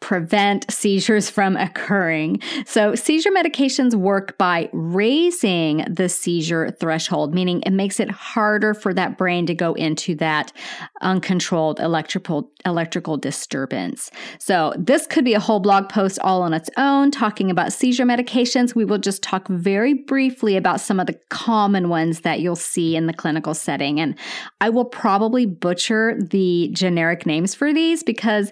prevent 0.00 0.70
seizures 0.70 1.28
from 1.28 1.56
occurring. 1.56 2.40
So, 2.66 2.94
seizure 2.94 3.30
medications 3.30 3.94
work 3.94 4.38
by 4.38 4.68
raising 4.72 5.84
the 5.88 6.08
seizure 6.08 6.70
threshold, 6.70 7.34
meaning 7.34 7.62
it 7.62 7.72
makes 7.72 7.98
it 7.98 8.10
harder 8.10 8.74
for 8.74 8.94
that 8.94 9.18
brain 9.18 9.46
to 9.46 9.54
go 9.54 9.74
into 9.74 10.14
that 10.16 10.52
uncontrolled 11.00 11.80
electrical 11.80 12.50
electrical 12.64 13.16
disturbance. 13.16 14.10
So, 14.38 14.72
this 14.78 15.06
could 15.06 15.24
be 15.24 15.34
a 15.34 15.40
whole 15.40 15.60
blog 15.60 15.88
post 15.88 16.18
all 16.22 16.42
on 16.42 16.54
its 16.54 16.70
own 16.76 17.10
talking 17.10 17.50
about 17.50 17.72
seizure 17.72 18.06
medications. 18.06 18.74
We 18.74 18.84
will 18.84 18.98
just 18.98 19.22
talk 19.22 19.48
very 19.48 19.94
briefly 19.94 20.56
about 20.56 20.80
some 20.80 21.00
of 21.00 21.06
the 21.06 21.18
common 21.28 21.88
ones 21.88 22.20
that 22.20 22.40
you'll 22.40 22.56
see 22.56 22.94
in 22.94 23.06
the 23.06 23.12
clinical 23.12 23.54
setting 23.54 23.98
and 24.00 24.16
I 24.60 24.70
will 24.70 24.84
probably 24.84 25.46
butcher 25.46 26.16
the 26.20 26.70
generic 26.72 27.26
names 27.26 27.54
for 27.54 27.72
these 27.72 28.02
because 28.02 28.50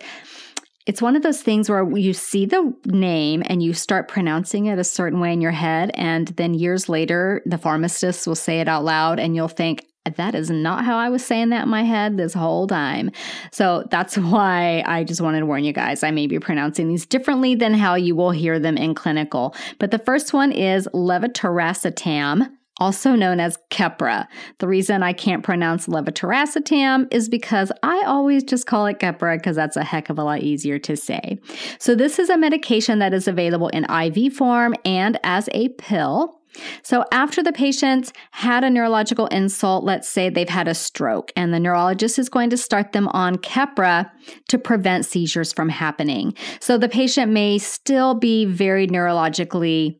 it's 0.86 1.02
one 1.02 1.16
of 1.16 1.22
those 1.22 1.42
things 1.42 1.68
where 1.68 1.88
you 1.96 2.12
see 2.12 2.46
the 2.46 2.72
name 2.86 3.42
and 3.46 3.62
you 3.62 3.74
start 3.74 4.08
pronouncing 4.08 4.66
it 4.66 4.78
a 4.78 4.84
certain 4.84 5.18
way 5.18 5.32
in 5.32 5.40
your 5.40 5.50
head. 5.50 5.90
And 5.94 6.28
then 6.28 6.54
years 6.54 6.88
later, 6.88 7.42
the 7.44 7.58
pharmacist 7.58 8.26
will 8.26 8.36
say 8.36 8.60
it 8.60 8.68
out 8.68 8.84
loud 8.84 9.18
and 9.18 9.34
you'll 9.34 9.48
think, 9.48 9.84
that 10.16 10.36
is 10.36 10.50
not 10.50 10.84
how 10.84 10.96
I 10.96 11.08
was 11.08 11.24
saying 11.24 11.48
that 11.48 11.64
in 11.64 11.68
my 11.68 11.82
head 11.82 12.16
this 12.16 12.32
whole 12.32 12.68
time. 12.68 13.10
So 13.50 13.84
that's 13.90 14.16
why 14.18 14.84
I 14.86 15.02
just 15.02 15.20
wanted 15.20 15.40
to 15.40 15.46
warn 15.46 15.64
you 15.64 15.72
guys. 15.72 16.04
I 16.04 16.12
may 16.12 16.28
be 16.28 16.38
pronouncing 16.38 16.86
these 16.88 17.04
differently 17.04 17.56
than 17.56 17.74
how 17.74 17.96
you 17.96 18.14
will 18.14 18.30
hear 18.30 18.60
them 18.60 18.76
in 18.76 18.94
clinical. 18.94 19.54
But 19.80 19.90
the 19.90 19.98
first 19.98 20.32
one 20.32 20.52
is 20.52 20.88
levetiracetam 20.94 22.55
also 22.78 23.14
known 23.14 23.40
as 23.40 23.58
Keppra. 23.70 24.26
The 24.58 24.68
reason 24.68 25.02
I 25.02 25.12
can't 25.12 25.42
pronounce 25.42 25.86
levetiracetam 25.86 27.12
is 27.12 27.28
because 27.28 27.72
I 27.82 28.02
always 28.06 28.44
just 28.44 28.66
call 28.66 28.86
it 28.86 28.98
Keppra 28.98 29.38
because 29.38 29.56
that's 29.56 29.76
a 29.76 29.84
heck 29.84 30.10
of 30.10 30.18
a 30.18 30.24
lot 30.24 30.42
easier 30.42 30.78
to 30.80 30.96
say. 30.96 31.38
So, 31.78 31.94
this 31.94 32.18
is 32.18 32.30
a 32.30 32.36
medication 32.36 32.98
that 32.98 33.14
is 33.14 33.28
available 33.28 33.68
in 33.68 33.84
IV 33.84 34.34
form 34.34 34.74
and 34.84 35.18
as 35.24 35.48
a 35.52 35.70
pill. 35.70 36.40
So, 36.82 37.04
after 37.12 37.42
the 37.42 37.52
patient's 37.52 38.12
had 38.30 38.64
a 38.64 38.70
neurological 38.70 39.26
insult, 39.26 39.84
let's 39.84 40.08
say 40.08 40.28
they've 40.28 40.48
had 40.48 40.68
a 40.68 40.74
stroke, 40.74 41.32
and 41.36 41.52
the 41.52 41.60
neurologist 41.60 42.18
is 42.18 42.28
going 42.28 42.50
to 42.50 42.56
start 42.56 42.92
them 42.92 43.08
on 43.08 43.36
Keppra 43.36 44.10
to 44.48 44.58
prevent 44.58 45.06
seizures 45.06 45.52
from 45.52 45.68
happening. 45.68 46.34
So, 46.60 46.78
the 46.78 46.88
patient 46.88 47.32
may 47.32 47.58
still 47.58 48.14
be 48.14 48.44
very 48.44 48.86
neurologically 48.86 49.98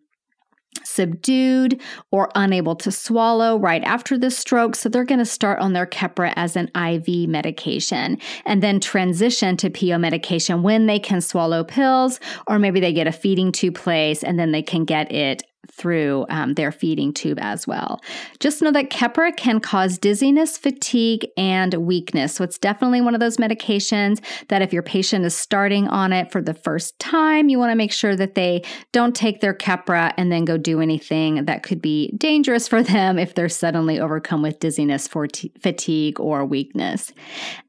subdued 0.84 1.80
or 2.10 2.30
unable 2.34 2.76
to 2.76 2.90
swallow 2.90 3.58
right 3.58 3.82
after 3.84 4.18
the 4.18 4.30
stroke. 4.30 4.76
So 4.76 4.88
they're 4.88 5.04
going 5.04 5.18
to 5.18 5.24
start 5.24 5.58
on 5.60 5.72
their 5.72 5.86
Keppra 5.86 6.32
as 6.36 6.56
an 6.56 6.70
IV 6.76 7.28
medication 7.28 8.18
and 8.44 8.62
then 8.62 8.80
transition 8.80 9.56
to 9.58 9.70
PO 9.70 9.98
medication 9.98 10.62
when 10.62 10.86
they 10.86 10.98
can 10.98 11.20
swallow 11.20 11.64
pills, 11.64 12.20
or 12.46 12.58
maybe 12.58 12.80
they 12.80 12.92
get 12.92 13.06
a 13.06 13.12
feeding 13.12 13.52
tube 13.52 13.74
place 13.74 14.22
and 14.22 14.38
then 14.38 14.52
they 14.52 14.62
can 14.62 14.84
get 14.84 15.10
it 15.12 15.42
through 15.70 16.26
um, 16.28 16.54
their 16.54 16.72
feeding 16.72 17.12
tube 17.12 17.38
as 17.40 17.66
well. 17.66 18.00
Just 18.40 18.62
know 18.62 18.72
that 18.72 18.90
Keppra 18.90 19.36
can 19.36 19.60
cause 19.60 19.98
dizziness, 19.98 20.58
fatigue, 20.58 21.26
and 21.36 21.74
weakness. 21.74 22.34
So 22.34 22.44
it's 22.44 22.58
definitely 22.58 23.00
one 23.00 23.14
of 23.14 23.20
those 23.20 23.36
medications 23.36 24.22
that 24.48 24.62
if 24.62 24.72
your 24.72 24.82
patient 24.82 25.24
is 25.24 25.36
starting 25.36 25.88
on 25.88 26.12
it 26.12 26.30
for 26.30 26.40
the 26.40 26.54
first 26.54 26.98
time, 26.98 27.48
you 27.48 27.58
want 27.58 27.70
to 27.70 27.76
make 27.76 27.92
sure 27.92 28.16
that 28.16 28.34
they 28.34 28.62
don't 28.92 29.14
take 29.14 29.40
their 29.40 29.54
Keppra 29.54 30.12
and 30.16 30.30
then 30.30 30.44
go 30.44 30.56
do 30.56 30.80
anything 30.80 31.44
that 31.44 31.62
could 31.62 31.80
be 31.80 32.12
dangerous 32.16 32.68
for 32.68 32.82
them 32.82 33.18
if 33.18 33.34
they're 33.34 33.48
suddenly 33.48 34.00
overcome 34.00 34.42
with 34.42 34.60
dizziness, 34.60 35.08
fatigue, 35.08 36.20
or 36.20 36.44
weakness. 36.44 37.12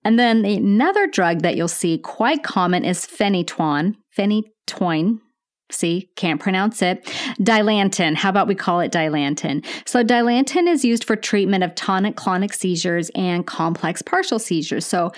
And 0.03 0.17
then 0.19 0.45
another 0.45 1.07
drug 1.07 1.41
that 1.41 1.55
you'll 1.55 1.67
see 1.67 1.97
quite 1.97 2.43
common 2.43 2.85
is 2.85 3.05
phenytoin. 3.05 3.95
Phenytoin, 4.17 5.19
See, 5.69 6.09
can't 6.15 6.39
pronounce 6.39 6.81
it. 6.81 7.03
Dilantin. 7.39 8.15
How 8.15 8.29
about 8.29 8.47
we 8.47 8.55
call 8.55 8.79
it 8.79 8.91
Dilantin? 8.91 9.65
So, 9.85 10.03
Dilantin 10.03 10.67
is 10.67 10.85
used 10.85 11.03
for 11.03 11.17
treatment 11.17 11.63
of 11.63 11.75
tonic 11.75 12.15
clonic 12.15 12.53
seizures 12.53 13.09
and 13.15 13.45
complex 13.45 14.01
partial 14.01 14.39
seizures. 14.39 14.85
So, 14.85 15.11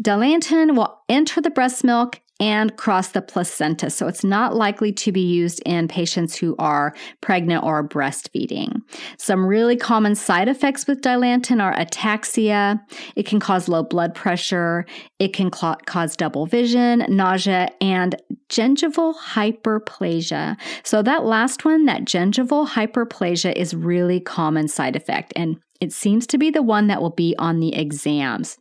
Dilantin 0.00 0.76
will 0.76 1.00
enter 1.08 1.40
the 1.40 1.50
breast 1.50 1.82
milk 1.82 2.20
and 2.38 2.76
cross 2.76 3.08
the 3.08 3.22
placenta. 3.22 3.90
So 3.90 4.06
it's 4.06 4.24
not 4.24 4.54
likely 4.54 4.92
to 4.92 5.12
be 5.12 5.20
used 5.20 5.62
in 5.64 5.88
patients 5.88 6.36
who 6.36 6.54
are 6.58 6.94
pregnant 7.20 7.64
or 7.64 7.86
breastfeeding. 7.86 8.82
Some 9.18 9.46
really 9.46 9.76
common 9.76 10.14
side 10.14 10.48
effects 10.48 10.86
with 10.86 11.00
Dilantin 11.00 11.62
are 11.62 11.74
ataxia. 11.74 12.80
It 13.14 13.26
can 13.26 13.40
cause 13.40 13.68
low 13.68 13.82
blood 13.82 14.14
pressure. 14.14 14.84
It 15.18 15.32
can 15.32 15.52
cl- 15.52 15.78
cause 15.86 16.16
double 16.16 16.46
vision, 16.46 17.04
nausea, 17.08 17.70
and 17.80 18.20
gingival 18.48 19.14
hyperplasia. 19.16 20.56
So 20.82 21.02
that 21.02 21.24
last 21.24 21.64
one, 21.64 21.86
that 21.86 22.04
gingival 22.04 22.68
hyperplasia 22.68 23.52
is 23.54 23.74
really 23.74 24.20
common 24.20 24.68
side 24.68 24.96
effect. 24.96 25.32
And 25.36 25.58
it 25.80 25.92
seems 25.92 26.26
to 26.28 26.38
be 26.38 26.50
the 26.50 26.62
one 26.62 26.86
that 26.88 27.00
will 27.00 27.10
be 27.10 27.34
on 27.38 27.60
the 27.60 27.74
exams. 27.74 28.58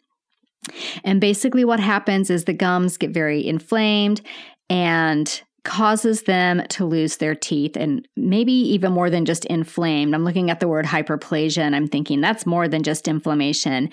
And 1.04 1.21
basically, 1.21 1.65
what 1.65 1.80
happens 1.80 2.30
is 2.30 2.45
the 2.45 2.54
gums 2.54 2.97
get 2.97 3.12
very 3.12 3.45
inflamed 3.45 4.21
and 4.69 5.41
causes 5.63 6.23
them 6.23 6.62
to 6.69 6.86
lose 6.86 7.17
their 7.17 7.36
teeth 7.36 7.75
and 7.75 8.08
maybe 8.15 8.54
even 8.54 8.93
more 8.93 9.10
than 9.10 9.25
just 9.25 9.45
inflamed. 9.45 10.13
I'm 10.13 10.23
looking 10.23 10.49
at 10.49 10.60
the 10.60 10.67
word 10.67 10.86
hyperplasia 10.86 11.58
and 11.58 11.75
I'm 11.75 11.88
thinking 11.88 12.21
that's 12.21 12.45
more 12.45 12.67
than 12.67 12.84
just 12.84 13.08
inflammation. 13.08 13.89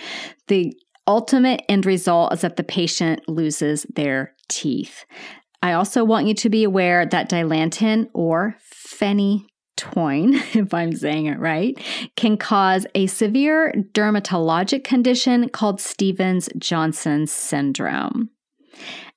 The 0.48 0.74
ultimate 1.06 1.62
end 1.68 1.87
result 1.87 2.35
is 2.35 2.42
that 2.42 2.56
the 2.56 2.62
patient 2.62 3.26
loses 3.26 3.87
their 3.94 4.35
teeth. 4.48 5.04
I 5.62 5.72
also 5.72 6.04
want 6.04 6.26
you 6.26 6.35
to 6.35 6.50
be 6.50 6.62
aware 6.62 7.06
that 7.06 7.30
dilantin 7.30 8.08
or 8.12 8.56
Toin, 9.76 10.35
if 10.54 10.72
I'm 10.74 10.94
saying 10.94 11.26
it 11.26 11.38
right, 11.38 11.78
can 12.16 12.37
cause 12.37 12.87
a 12.94 13.06
severe 13.06 13.72
dermatologic 13.92 14.85
condition 14.85 15.48
called 15.48 15.80
Stevens 15.80 16.48
Johnson 16.58 17.26
syndrome. 17.26 18.30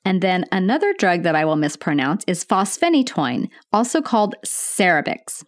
And 0.06 0.22
then 0.22 0.46
another 0.52 0.94
drug 0.94 1.24
that 1.24 1.36
I 1.36 1.46
will 1.46 1.56
mispronounce 1.56 2.24
is 2.28 2.46
fosphenytoin, 2.46 3.50
also 3.74 4.02
called 4.02 4.36
Cerebyx. 4.46 5.44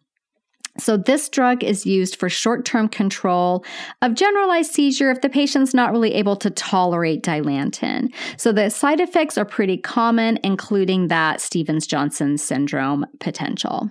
So, 0.80 0.96
this 0.96 1.28
drug 1.30 1.63
is 1.63 1.86
used 1.86 2.17
for 2.17 2.30
short 2.30 2.65
term 2.65 2.88
control 2.88 3.65
of 4.02 4.13
generalized 4.13 4.72
seizure 4.72 5.10
if 5.10 5.22
the 5.22 5.30
patient's 5.30 5.74
not 5.74 5.91
really 5.91 6.13
able 6.13 6.36
to 6.38 6.50
tolerate 6.52 7.24
dilantin. 7.24 8.13
So, 8.38 8.52
the 8.52 8.70
side 8.70 9.00
effects 9.00 9.38
are 9.38 9.46
pretty 9.46 9.78
common, 9.78 10.39
including 10.43 11.08
that 11.08 11.41
Stevens 11.41 11.88
Johnson 11.88 12.38
syndrome 12.38 13.06
potential. 13.20 13.89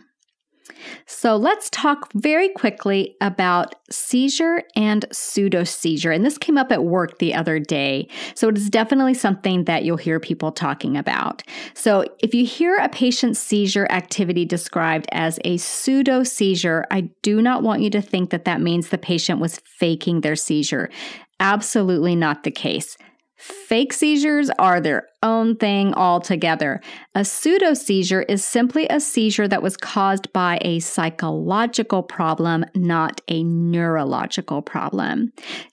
So 1.06 1.36
let's 1.36 1.70
talk 1.70 2.12
very 2.14 2.48
quickly 2.50 3.16
about 3.20 3.74
seizure 3.90 4.62
and 4.74 5.04
pseudo 5.12 5.64
seizure. 5.64 6.10
And 6.10 6.24
this 6.24 6.38
came 6.38 6.58
up 6.58 6.72
at 6.72 6.84
work 6.84 7.18
the 7.18 7.34
other 7.34 7.58
day. 7.58 8.08
So 8.34 8.48
it 8.48 8.56
is 8.56 8.70
definitely 8.70 9.14
something 9.14 9.64
that 9.64 9.84
you'll 9.84 9.96
hear 9.96 10.20
people 10.20 10.52
talking 10.52 10.96
about. 10.96 11.42
So 11.74 12.04
if 12.20 12.34
you 12.34 12.44
hear 12.44 12.76
a 12.76 12.88
patient's 12.88 13.40
seizure 13.40 13.86
activity 13.90 14.44
described 14.44 15.06
as 15.12 15.38
a 15.44 15.56
pseudo 15.56 16.22
seizure, 16.22 16.84
I 16.90 17.10
do 17.22 17.40
not 17.40 17.62
want 17.62 17.82
you 17.82 17.90
to 17.90 18.02
think 18.02 18.30
that 18.30 18.44
that 18.44 18.60
means 18.60 18.88
the 18.88 18.98
patient 18.98 19.40
was 19.40 19.60
faking 19.78 20.20
their 20.20 20.36
seizure. 20.36 20.90
Absolutely 21.38 22.16
not 22.16 22.44
the 22.44 22.50
case. 22.50 22.96
Fake 23.36 23.92
seizures 23.92 24.50
are 24.58 24.80
their 24.80 25.08
own 25.22 25.56
thing 25.56 25.92
altogether. 25.92 26.80
A 27.14 27.22
pseudo 27.22 27.74
seizure 27.74 28.22
is 28.22 28.42
simply 28.42 28.86
a 28.88 28.98
seizure 28.98 29.46
that 29.46 29.62
was 29.62 29.76
caused 29.76 30.32
by 30.32 30.58
a 30.62 30.80
psychological 30.80 32.02
problem, 32.02 32.64
not 32.74 33.20
a 33.28 33.44
neurological 33.44 34.62
problem. 34.62 35.32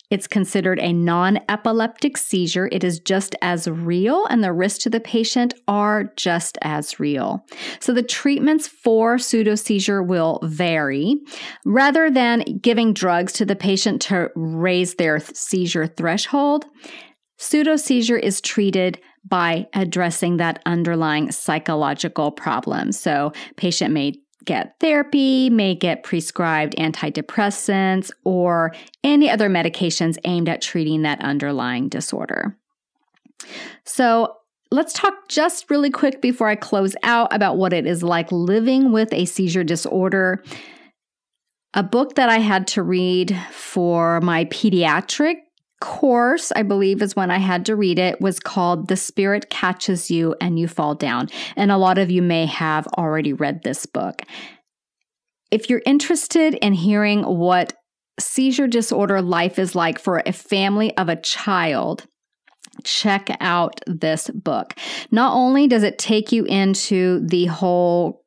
It's 0.10 0.28
considered 0.28 0.78
a 0.80 0.92
non 0.92 1.40
epileptic 1.48 2.18
seizure. 2.18 2.68
It 2.72 2.84
is 2.84 3.00
just 3.00 3.34
as 3.42 3.68
real, 3.68 4.26
and 4.26 4.44
the 4.44 4.52
risks 4.52 4.84
to 4.84 4.90
the 4.90 5.00
patient 5.00 5.54
are 5.68 6.12
just 6.18 6.58
as 6.62 7.00
real. 7.00 7.46
So, 7.80 7.94
the 7.94 8.04
treatments 8.04 8.68
for 8.68 9.18
pseudo 9.18 9.56
seizure 9.56 10.04
will 10.04 10.40
vary. 10.44 11.16
Rather 11.66 12.12
than 12.12 12.60
giving 12.62 12.94
drugs 12.94 13.34
to 13.34 13.46
the 13.46 13.56
patient 13.56 14.02
to 14.04 14.30
raise 14.36 14.96
their 14.96 15.20
seizure 15.20 15.88
threshold, 15.88 16.66
Pseudo 17.44 17.76
seizure 17.76 18.18
is 18.18 18.40
treated 18.40 19.02
by 19.28 19.68
addressing 19.74 20.38
that 20.38 20.62
underlying 20.66 21.30
psychological 21.30 22.32
problem. 22.32 22.94
So, 22.94 23.34
patient 23.58 23.94
may 23.94 24.14
get 24.46 24.76
therapy, 24.80 25.50
may 25.50 25.76
get 25.76 26.04
prescribed 26.04 26.74
antidepressants 26.78 28.12
or 28.24 28.74
any 29.04 29.30
other 29.30 29.50
medications 29.50 30.18
aimed 30.24 30.48
at 30.48 30.62
treating 30.62 31.02
that 31.02 31.20
underlying 31.22 31.90
disorder. 31.90 32.58
So, 33.84 34.38
let's 34.72 34.94
talk 34.94 35.28
just 35.28 35.70
really 35.70 35.90
quick 35.90 36.22
before 36.22 36.48
I 36.48 36.56
close 36.56 36.96
out 37.04 37.34
about 37.36 37.58
what 37.58 37.74
it 37.74 37.86
is 37.86 38.04
like 38.04 38.32
living 38.32 38.94
with 38.94 39.12
a 39.12 39.26
seizure 39.26 39.66
disorder. 39.66 40.42
A 41.74 41.84
book 41.84 42.16
that 42.16 42.30
I 42.30 42.38
had 42.38 42.68
to 42.68 42.84
read 42.84 43.38
for 43.52 44.22
my 44.22 44.46
pediatric 44.46 45.40
course, 45.84 46.54
I 46.56 46.64
believe 46.64 47.02
is 47.02 47.14
when 47.14 47.30
I 47.30 47.40
had 47.40 47.66
to 47.66 47.76
read 47.76 48.00
it, 48.00 48.22
was 48.22 48.40
called 48.40 48.88
The 48.88 48.96
Spirit 48.96 49.50
Catches 49.50 50.10
You 50.10 50.34
and 50.40 50.58
You 50.58 50.70
Fall 50.70 50.96
Down. 50.96 51.28
And 51.58 51.74
a 51.74 51.78
lot 51.78 51.98
of 51.98 52.10
you 52.10 52.22
may 52.22 52.46
have 52.46 52.88
already 52.98 53.34
read 53.34 53.64
this 53.64 53.86
book. 53.86 54.22
If 55.52 55.70
you're 55.70 55.82
interested 55.86 56.54
in 56.54 56.72
hearing 56.72 57.24
what 57.24 57.74
seizure 58.18 58.66
disorder 58.66 59.22
life 59.22 59.60
is 59.60 59.76
like 59.76 60.00
for 60.00 60.24
a 60.26 60.32
family 60.32 60.96
of 60.96 61.10
a 61.10 61.18
child, 61.18 62.06
check 62.86 63.36
out 63.42 63.82
this 63.86 64.30
book. 64.30 64.76
Not 65.12 65.36
only 65.36 65.68
does 65.68 65.84
it 65.84 66.00
take 66.00 66.32
you 66.32 66.46
into 66.46 67.28
the 67.28 67.48
whole 67.48 68.24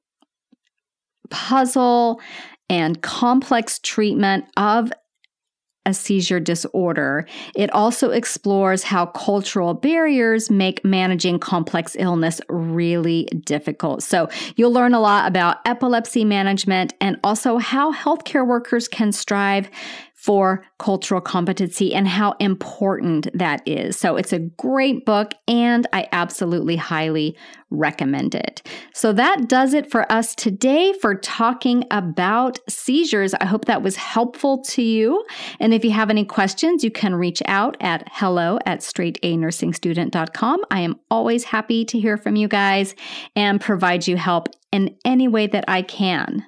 puzzle 1.31 2.21
and 2.69 3.01
complex 3.01 3.79
treatment 3.79 4.45
of 4.59 4.92
a 5.87 5.94
seizure 5.94 6.40
disorder. 6.40 7.27
It 7.55 7.70
also 7.72 8.11
explores 8.11 8.83
how 8.83 9.07
cultural 9.07 9.72
barriers 9.72 10.51
make 10.51 10.85
managing 10.85 11.38
complex 11.38 11.96
illness 11.99 12.40
really 12.49 13.25
difficult. 13.44 14.03
So 14.03 14.29
you'll 14.57 14.72
learn 14.72 14.92
a 14.92 15.01
lot 15.01 15.29
about 15.29 15.59
epilepsy 15.64 16.25
management 16.25 16.92
and 17.01 17.18
also 17.25 17.57
how 17.57 17.92
healthcare 17.92 18.46
workers 18.46 18.88
can 18.88 19.12
strive 19.12 19.70
for 20.27 20.65
cultural 20.81 21.21
competency 21.21 21.95
and 21.95 22.09
how 22.09 22.33
important 22.41 23.29
that 23.33 23.62
is. 23.65 23.97
So 23.97 24.17
it's 24.17 24.33
a 24.33 24.41
great 24.41 25.07
book 25.07 25.35
and 25.47 25.87
I 25.93 26.09
absolutely 26.11 26.75
highly 26.75 27.37
recommend 27.71 28.35
it. 28.35 28.61
So 28.93 29.12
that 29.12 29.49
does 29.49 29.73
it 29.73 29.89
for 29.89 30.11
us 30.11 30.35
today 30.35 30.93
for 31.01 31.15
talking 31.15 31.85
about 31.93 32.59
seizures. 32.69 33.35
I 33.35 33.45
hope 33.45 33.67
that 33.67 33.83
was 33.83 33.95
helpful 33.95 34.65
to 34.65 34.83
you. 34.83 35.25
And 35.61 35.73
if 35.73 35.85
you 35.85 35.93
have 35.93 36.11
any 36.11 36.25
questions, 36.25 36.83
you 36.83 36.91
can 36.91 37.15
reach 37.15 37.41
out 37.47 37.77
at 37.79 38.09
hello 38.11 38.59
at 38.67 38.81
straightanursingstudent.com. 38.81 40.65
I 40.73 40.81
am 40.81 40.99
always 41.09 41.45
happy 41.45 41.85
to 41.85 42.01
hear 42.01 42.17
from 42.17 42.35
you 42.35 42.49
guys 42.49 42.97
and 43.37 43.61
provide 43.61 44.09
you 44.09 44.17
help 44.17 44.49
in 44.73 44.97
any 45.05 45.29
way 45.29 45.47
that 45.47 45.65
I 45.69 45.83
can. 45.83 46.45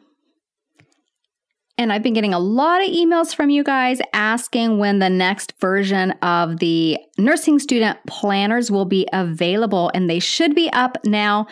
And 1.79 1.93
I've 1.93 2.03
been 2.03 2.12
getting 2.12 2.35
a 2.35 2.41
lot 2.41 2.83
of 2.83 2.91
emails 2.91 3.35
from 3.35 3.51
you 3.51 3.62
guys 3.62 4.01
asking 4.12 4.79
when 4.79 4.99
the 4.99 5.09
next 5.09 5.55
version 5.61 6.11
of 6.23 6.59
the 6.59 6.99
nursing 7.17 7.61
student 7.61 7.99
planners 8.07 8.71
will 8.71 8.85
be 8.85 9.09
available. 9.12 9.91
And 9.95 10.11
they 10.11 10.19
should 10.19 10.57
be 10.57 10.69
up 10.73 10.99
now 11.05 11.47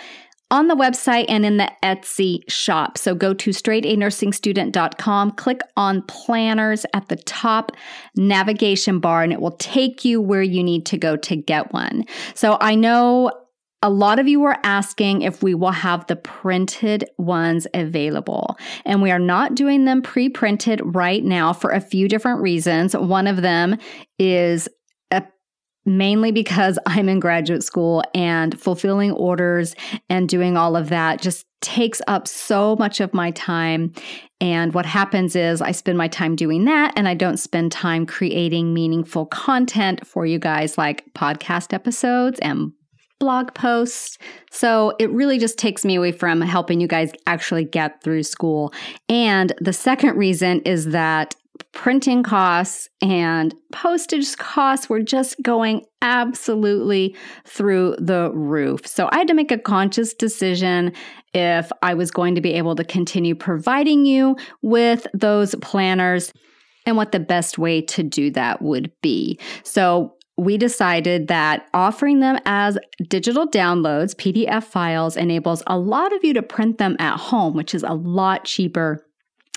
on 0.51 0.69
the 0.69 0.77
website 0.77 1.27
and 1.29 1.45
in 1.45 1.57
the 1.57 1.71
Etsy 1.83 2.41
shop. 2.49 2.99
So 2.99 3.15
go 3.15 3.35
to 3.35 3.51
straightanursingstudent.com, 3.51 5.33
click 5.33 5.61
on 5.77 6.03
planners 6.03 6.87
at 6.93 7.09
the 7.09 7.17
top 7.17 7.73
navigation 8.17 8.99
bar, 9.01 9.23
and 9.23 9.33
it 9.33 9.41
will 9.41 9.57
take 9.57 10.05
you 10.05 10.21
where 10.21 10.43
you 10.43 10.63
need 10.63 10.87
to 10.87 10.99
go 10.99 11.17
to 11.17 11.37
get 11.37 11.73
one. 11.73 12.05
So 12.35 12.59
I 12.61 12.75
know 12.75 13.33
a 13.87 13.91
lot 13.91 14.19
of 14.19 14.27
you 14.27 14.43
are 14.43 14.59
asking 14.65 15.23
if 15.23 15.45
we 15.45 15.55
will 15.55 15.71
have 15.71 16.09
the 16.09 16.17
printed 16.17 17.09
ones 17.19 17.69
available, 17.73 18.57
and 18.85 19.01
we 19.01 19.13
are 19.13 19.21
not 19.21 19.55
doing 19.55 19.85
them 19.85 20.03
pre 20.03 20.29
printed 20.29 20.81
right 20.85 21.23
now 21.23 21.53
for 21.53 21.71
a 21.71 21.81
few 21.81 22.09
different 22.09 22.43
reasons. 22.43 22.97
One 22.97 23.29
of 23.29 23.43
them 23.43 23.79
is 24.19 24.69
a, 25.13 25.23
mainly 25.85 26.33
because 26.33 26.81
I'm 26.87 27.09
in 27.09 27.21
graduate 27.21 27.63
school 27.63 28.03
and 28.13 28.61
fulfilling 28.61 29.13
orders 29.13 29.77
and 30.11 30.29
doing 30.29 30.57
all 30.57 30.75
of 30.75 30.89
that 30.89 31.23
just 31.23 31.47
takes 31.61 32.03
up 32.09 32.27
so 32.27 32.75
much 32.81 32.99
of 32.99 33.15
my 33.15 33.31
time. 33.31 33.93
And 34.41 34.75
what 34.75 34.85
happens 34.85 35.37
is 35.37 35.63
I 35.63 35.71
spend 35.71 35.97
my 35.97 36.09
time 36.09 36.35
doing 36.35 36.65
that 36.65 36.93
and 36.97 37.07
I 37.07 37.15
don't 37.15 37.39
spend 37.39 37.71
time 37.71 38.05
creating 38.05 38.75
meaningful 38.75 39.27
content 39.27 40.05
for 40.05 40.27
you 40.27 40.41
guys 40.41 40.77
like 40.77 41.05
podcast 41.15 41.73
episodes 41.73 42.41
and 42.41 42.73
blog 43.19 43.55
posts. 43.55 44.19
So 44.51 44.95
it 44.99 45.11
really 45.11 45.39
just 45.39 45.59
takes 45.59 45.85
me 45.85 45.95
away 45.95 46.13
from 46.13 46.41
helping 46.41 46.81
you 46.81 46.89
guys 46.89 47.13
actually 47.27 47.65
get 47.65 48.03
through 48.03 48.23
school. 48.25 48.73
And 49.09 49.53
the 49.61 49.73
second 49.73 50.17
reason 50.17 50.61
is 50.61 50.87
that 50.87 51.35
printing 51.73 52.23
costs 52.23 52.89
and 53.03 53.55
postage 53.73 54.37
costs 54.37 54.89
were 54.89 55.03
just 55.03 55.37
going 55.43 55.85
absolutely 56.03 57.17
through 57.45 57.97
the 57.99 58.31
roof. 58.33 58.87
So 58.87 59.09
I 59.13 59.19
had 59.19 59.29
to 59.29 59.35
make 59.35 59.51
a 59.51 59.59
conscious 59.59 60.15
decision 60.15 60.93
if 61.35 61.71
I 61.83 61.95
was 61.95 62.11
going 62.11 62.35
to 62.35 62.41
be 62.41 62.55
able 62.55 62.77
to 62.77 62.85
continue 62.85 63.35
providing 63.35 64.05
you 64.07 64.37
with 64.63 65.07
those 65.15 65.55
planners 65.57 66.33
and 66.87 66.97
what 66.97 67.13
the 67.13 67.21
best 67.21 67.59
way 67.59 67.81
to 67.83 68.03
do 68.03 68.31
that 68.31 68.63
would 68.63 68.93
be. 69.03 69.39
So 69.65 70.16
we 70.37 70.59
decided 70.59 71.29
that 71.29 71.67
offering 71.73 72.21
them 72.21 72.39
as 72.45 72.79
digital 73.09 73.49
downloads, 73.49 74.15
PDF 74.15 74.65
files, 74.65 75.17
enables 75.17 75.63
a 75.67 75.79
lot 75.79 76.13
of 76.15 76.23
you 76.25 76.35
to 76.35 76.43
print 76.43 76.79
them 76.79 76.97
at 76.99 77.19
home, 77.19 77.55
which 77.55 77.75
is 77.75 77.83
a 77.83 77.95
lot 77.95 78.45
cheaper 78.45 79.05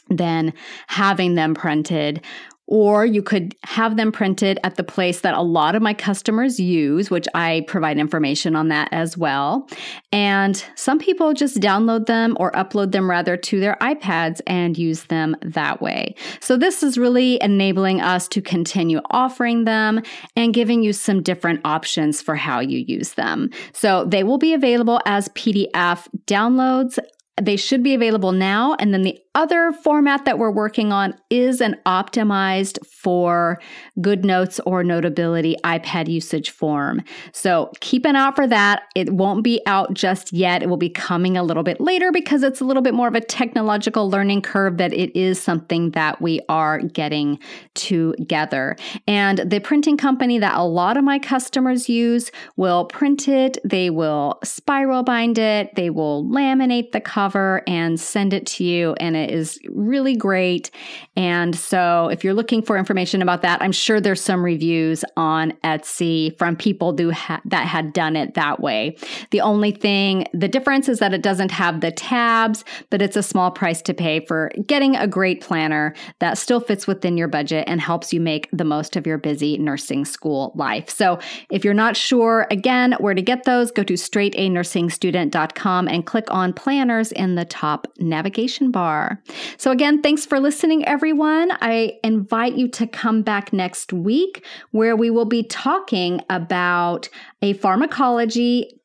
than 0.09 0.53
having 0.87 1.35
them 1.35 1.53
printed 1.53 2.23
or 2.69 3.03
you 3.03 3.23
could 3.23 3.55
have 3.63 3.97
them 3.97 4.11
printed 4.11 4.59
at 4.63 4.75
the 4.75 4.83
place 4.83 5.21
that 5.21 5.33
a 5.33 5.41
lot 5.41 5.73
of 5.73 5.81
my 5.81 5.93
customers 5.93 6.59
use, 6.59 7.09
which 7.09 7.27
I 7.33 7.65
provide 7.67 7.97
information 7.97 8.55
on 8.55 8.67
that 8.67 8.89
as 8.91 9.17
well. 9.17 9.67
And 10.11 10.63
some 10.75 10.99
people 10.99 11.33
just 11.33 11.57
download 11.57 12.05
them 12.05 12.37
or 12.39 12.51
upload 12.51 12.91
them 12.91 13.09
rather 13.09 13.35
to 13.35 13.59
their 13.59 13.75
iPads 13.81 14.39
and 14.45 14.77
use 14.77 15.05
them 15.05 15.35
that 15.41 15.81
way. 15.81 16.13
So 16.41 16.57
this 16.57 16.83
is 16.83 16.95
really 16.95 17.41
enabling 17.41 18.01
us 18.01 18.27
to 18.29 18.41
continue 18.41 19.01
offering 19.09 19.63
them 19.63 20.03
and 20.35 20.53
giving 20.53 20.83
you 20.83 20.93
some 20.93 21.23
different 21.23 21.61
options 21.65 22.21
for 22.21 22.35
how 22.35 22.59
you 22.59 22.85
use 22.87 23.13
them. 23.13 23.49
So 23.73 24.05
they 24.05 24.23
will 24.23 24.37
be 24.37 24.53
available 24.53 25.01
as 25.07 25.27
PDF 25.29 26.07
downloads 26.27 26.99
they 27.41 27.55
should 27.55 27.83
be 27.83 27.93
available 27.93 28.31
now. 28.31 28.75
And 28.79 28.93
then 28.93 29.03
the 29.03 29.17
other 29.39 29.71
format 29.71 30.25
that 30.25 30.37
we're 30.37 30.51
working 30.51 30.91
on 30.91 31.13
is 31.29 31.61
an 31.61 31.77
optimized 31.85 32.77
for 32.85 33.57
GoodNotes 33.99 34.59
or 34.65 34.83
Notability 34.83 35.55
iPad 35.63 36.09
usage 36.09 36.49
form. 36.49 37.01
So 37.31 37.71
keep 37.79 38.05
an 38.05 38.17
eye 38.17 38.19
out 38.19 38.35
for 38.35 38.45
that. 38.47 38.83
It 38.95 39.13
won't 39.13 39.45
be 39.45 39.61
out 39.65 39.93
just 39.93 40.33
yet. 40.33 40.61
It 40.61 40.67
will 40.67 40.75
be 40.75 40.89
coming 40.89 41.37
a 41.37 41.43
little 41.43 41.63
bit 41.63 41.79
later 41.79 42.11
because 42.11 42.43
it's 42.43 42.59
a 42.59 42.65
little 42.65 42.83
bit 42.83 42.93
more 42.93 43.07
of 43.07 43.15
a 43.15 43.21
technological 43.21 44.09
learning 44.09 44.41
curve, 44.41 44.75
but 44.75 44.91
it 44.91 45.17
is 45.17 45.41
something 45.41 45.91
that 45.91 46.21
we 46.21 46.41
are 46.49 46.79
getting 46.79 47.39
together. 47.75 48.75
And 49.07 49.37
the 49.49 49.61
printing 49.61 49.95
company 49.95 50.37
that 50.39 50.57
a 50.57 50.63
lot 50.63 50.97
of 50.97 51.05
my 51.05 51.17
customers 51.17 51.87
use 51.87 52.29
will 52.57 52.83
print 52.83 53.29
it, 53.29 53.57
they 53.63 53.89
will 53.89 54.37
spiral 54.43 55.03
bind 55.03 55.37
it, 55.37 55.73
they 55.75 55.89
will 55.89 56.25
laminate 56.25 56.91
the 56.91 56.99
cover 56.99 57.63
and 57.65 57.97
send 57.97 58.33
it 58.33 58.45
to 58.47 58.65
you. 58.65 58.95
And 58.99 59.15
it 59.15 59.28
is 59.29 59.59
really 59.69 60.15
great. 60.15 60.71
And 61.15 61.55
so 61.55 62.09
if 62.09 62.23
you're 62.23 62.33
looking 62.33 62.61
for 62.61 62.77
information 62.77 63.21
about 63.21 63.41
that, 63.41 63.61
I'm 63.61 63.71
sure 63.71 63.99
there's 63.99 64.21
some 64.21 64.43
reviews 64.43 65.03
on 65.17 65.53
Etsy 65.63 66.37
from 66.37 66.55
people 66.55 66.95
who 66.95 67.11
ha- 67.11 67.41
that 67.45 67.67
had 67.67 67.93
done 67.93 68.15
it 68.15 68.33
that 68.33 68.59
way. 68.59 68.97
The 69.31 69.41
only 69.41 69.71
thing, 69.71 70.25
the 70.33 70.47
difference 70.47 70.89
is 70.89 70.99
that 70.99 71.13
it 71.13 71.21
doesn't 71.21 71.51
have 71.51 71.81
the 71.81 71.91
tabs, 71.91 72.63
but 72.89 73.01
it's 73.01 73.15
a 73.15 73.23
small 73.23 73.51
price 73.51 73.81
to 73.83 73.93
pay 73.93 74.19
for 74.25 74.51
getting 74.65 74.95
a 74.95 75.07
great 75.07 75.41
planner 75.41 75.93
that 76.19 76.37
still 76.37 76.59
fits 76.59 76.87
within 76.87 77.17
your 77.17 77.27
budget 77.27 77.63
and 77.67 77.81
helps 77.81 78.13
you 78.13 78.19
make 78.19 78.49
the 78.51 78.63
most 78.63 78.95
of 78.95 79.07
your 79.07 79.17
busy 79.17 79.57
nursing 79.57 80.05
school 80.05 80.51
life. 80.55 80.89
So 80.89 81.19
if 81.49 81.63
you're 81.63 81.73
not 81.73 81.95
sure, 81.95 82.47
again, 82.51 82.93
where 82.99 83.13
to 83.13 83.21
get 83.21 83.45
those, 83.45 83.71
go 83.71 83.83
to 83.83 83.93
straightanursingstudent.com 83.93 85.87
and 85.87 86.05
click 86.05 86.25
on 86.29 86.53
planners 86.53 87.11
in 87.11 87.35
the 87.35 87.45
top 87.45 87.87
navigation 87.97 88.71
bar. 88.71 89.08
So, 89.57 89.71
again, 89.71 90.01
thanks 90.01 90.25
for 90.25 90.39
listening, 90.39 90.85
everyone. 90.85 91.51
I 91.61 91.99
invite 92.03 92.55
you 92.55 92.67
to 92.69 92.87
come 92.87 93.21
back 93.21 93.53
next 93.53 93.93
week 93.93 94.45
where 94.71 94.95
we 94.95 95.09
will 95.09 95.25
be 95.25 95.43
talking 95.43 96.21
about 96.29 97.09
a 97.41 97.53
pharmacology 97.53 98.79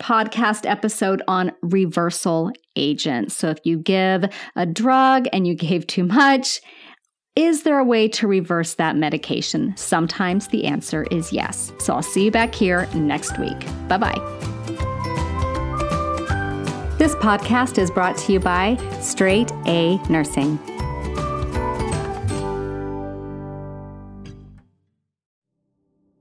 podcast 0.00 0.68
episode 0.68 1.22
on 1.28 1.52
reversal 1.62 2.50
agents. 2.76 3.36
So, 3.36 3.48
if 3.48 3.58
you 3.64 3.78
give 3.78 4.24
a 4.56 4.66
drug 4.66 5.26
and 5.32 5.46
you 5.46 5.54
gave 5.54 5.86
too 5.86 6.04
much, 6.04 6.60
is 7.34 7.62
there 7.62 7.78
a 7.78 7.84
way 7.84 8.08
to 8.08 8.26
reverse 8.26 8.74
that 8.74 8.96
medication? 8.96 9.74
Sometimes 9.76 10.48
the 10.48 10.66
answer 10.66 11.06
is 11.10 11.32
yes. 11.32 11.72
So 11.78 11.94
I'll 11.94 12.02
see 12.02 12.26
you 12.26 12.30
back 12.30 12.54
here 12.54 12.86
next 12.94 13.38
week. 13.38 13.58
Bye 13.88 13.96
bye. 13.96 14.41
This 17.02 17.16
podcast 17.16 17.78
is 17.78 17.90
brought 17.90 18.16
to 18.18 18.32
you 18.32 18.38
by 18.38 18.76
Straight 19.00 19.50
A 19.66 19.96
Nursing. 20.08 20.56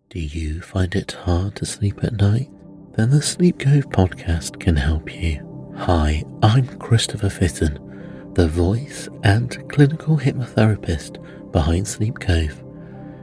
Do 0.10 0.20
you 0.20 0.60
find 0.62 0.96
it 0.96 1.12
hard 1.12 1.56
to 1.58 1.68
sleep 1.68 2.04
at 2.04 2.14
night? 2.14 2.50
Then 2.94 3.12
the 3.12 3.22
Sleep 3.22 3.60
Cove 3.60 3.90
podcast 3.90 4.60
can 4.60 4.76
help 4.76 5.14
you. 5.16 5.72
Hi, 5.78 6.24
I'm 6.42 6.66
Christopher 6.80 7.30
Tritton, 7.30 8.34
the 8.34 8.48
voice 8.48 9.08
and 9.22 9.70
clinical 9.70 10.18
hypnotherapist 10.18 11.52
behind 11.52 11.88
Sleep 11.88 12.20
Cove. 12.20 12.64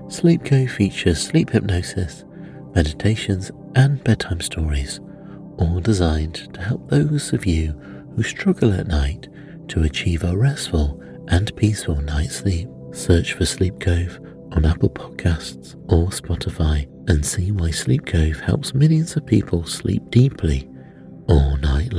Sleep 0.07 0.45
Cove 0.45 0.71
features 0.71 1.21
sleep 1.21 1.51
hypnosis, 1.51 2.25
meditations, 2.77 3.51
and 3.75 4.05
bedtime 4.05 4.43
stories 4.43 5.01
all 5.59 5.81
designed 5.81 6.53
to 6.55 6.61
help 6.61 6.89
those 6.89 7.33
of 7.33 7.47
you 7.47 7.73
who 8.15 8.23
struggle 8.23 8.73
at 8.73 8.87
night 8.87 9.29
to 9.69 9.83
achieve 9.83 10.25
a 10.25 10.37
restful 10.37 11.03
and 11.29 11.55
peaceful 11.57 12.01
night's 12.01 12.37
sleep. 12.37 12.69
Search 12.93 13.35
for 13.35 13.45
Sleep 13.45 13.79
Cove 13.81 14.19
on 14.53 14.65
Apple 14.65 14.91
Podcasts 14.91 15.75
or 15.93 16.09
Spotify 16.09 16.89
and 17.09 17.25
see 17.25 17.53
why 17.53 17.71
Sleep 17.71 18.07
Cove 18.07 18.41
helps 18.41 18.75
millions 18.75 19.17
of 19.17 19.27
people 19.27 19.65
sleep 19.65 20.03
deeply 20.11 20.69
all 21.29 21.57
night. 21.59 21.93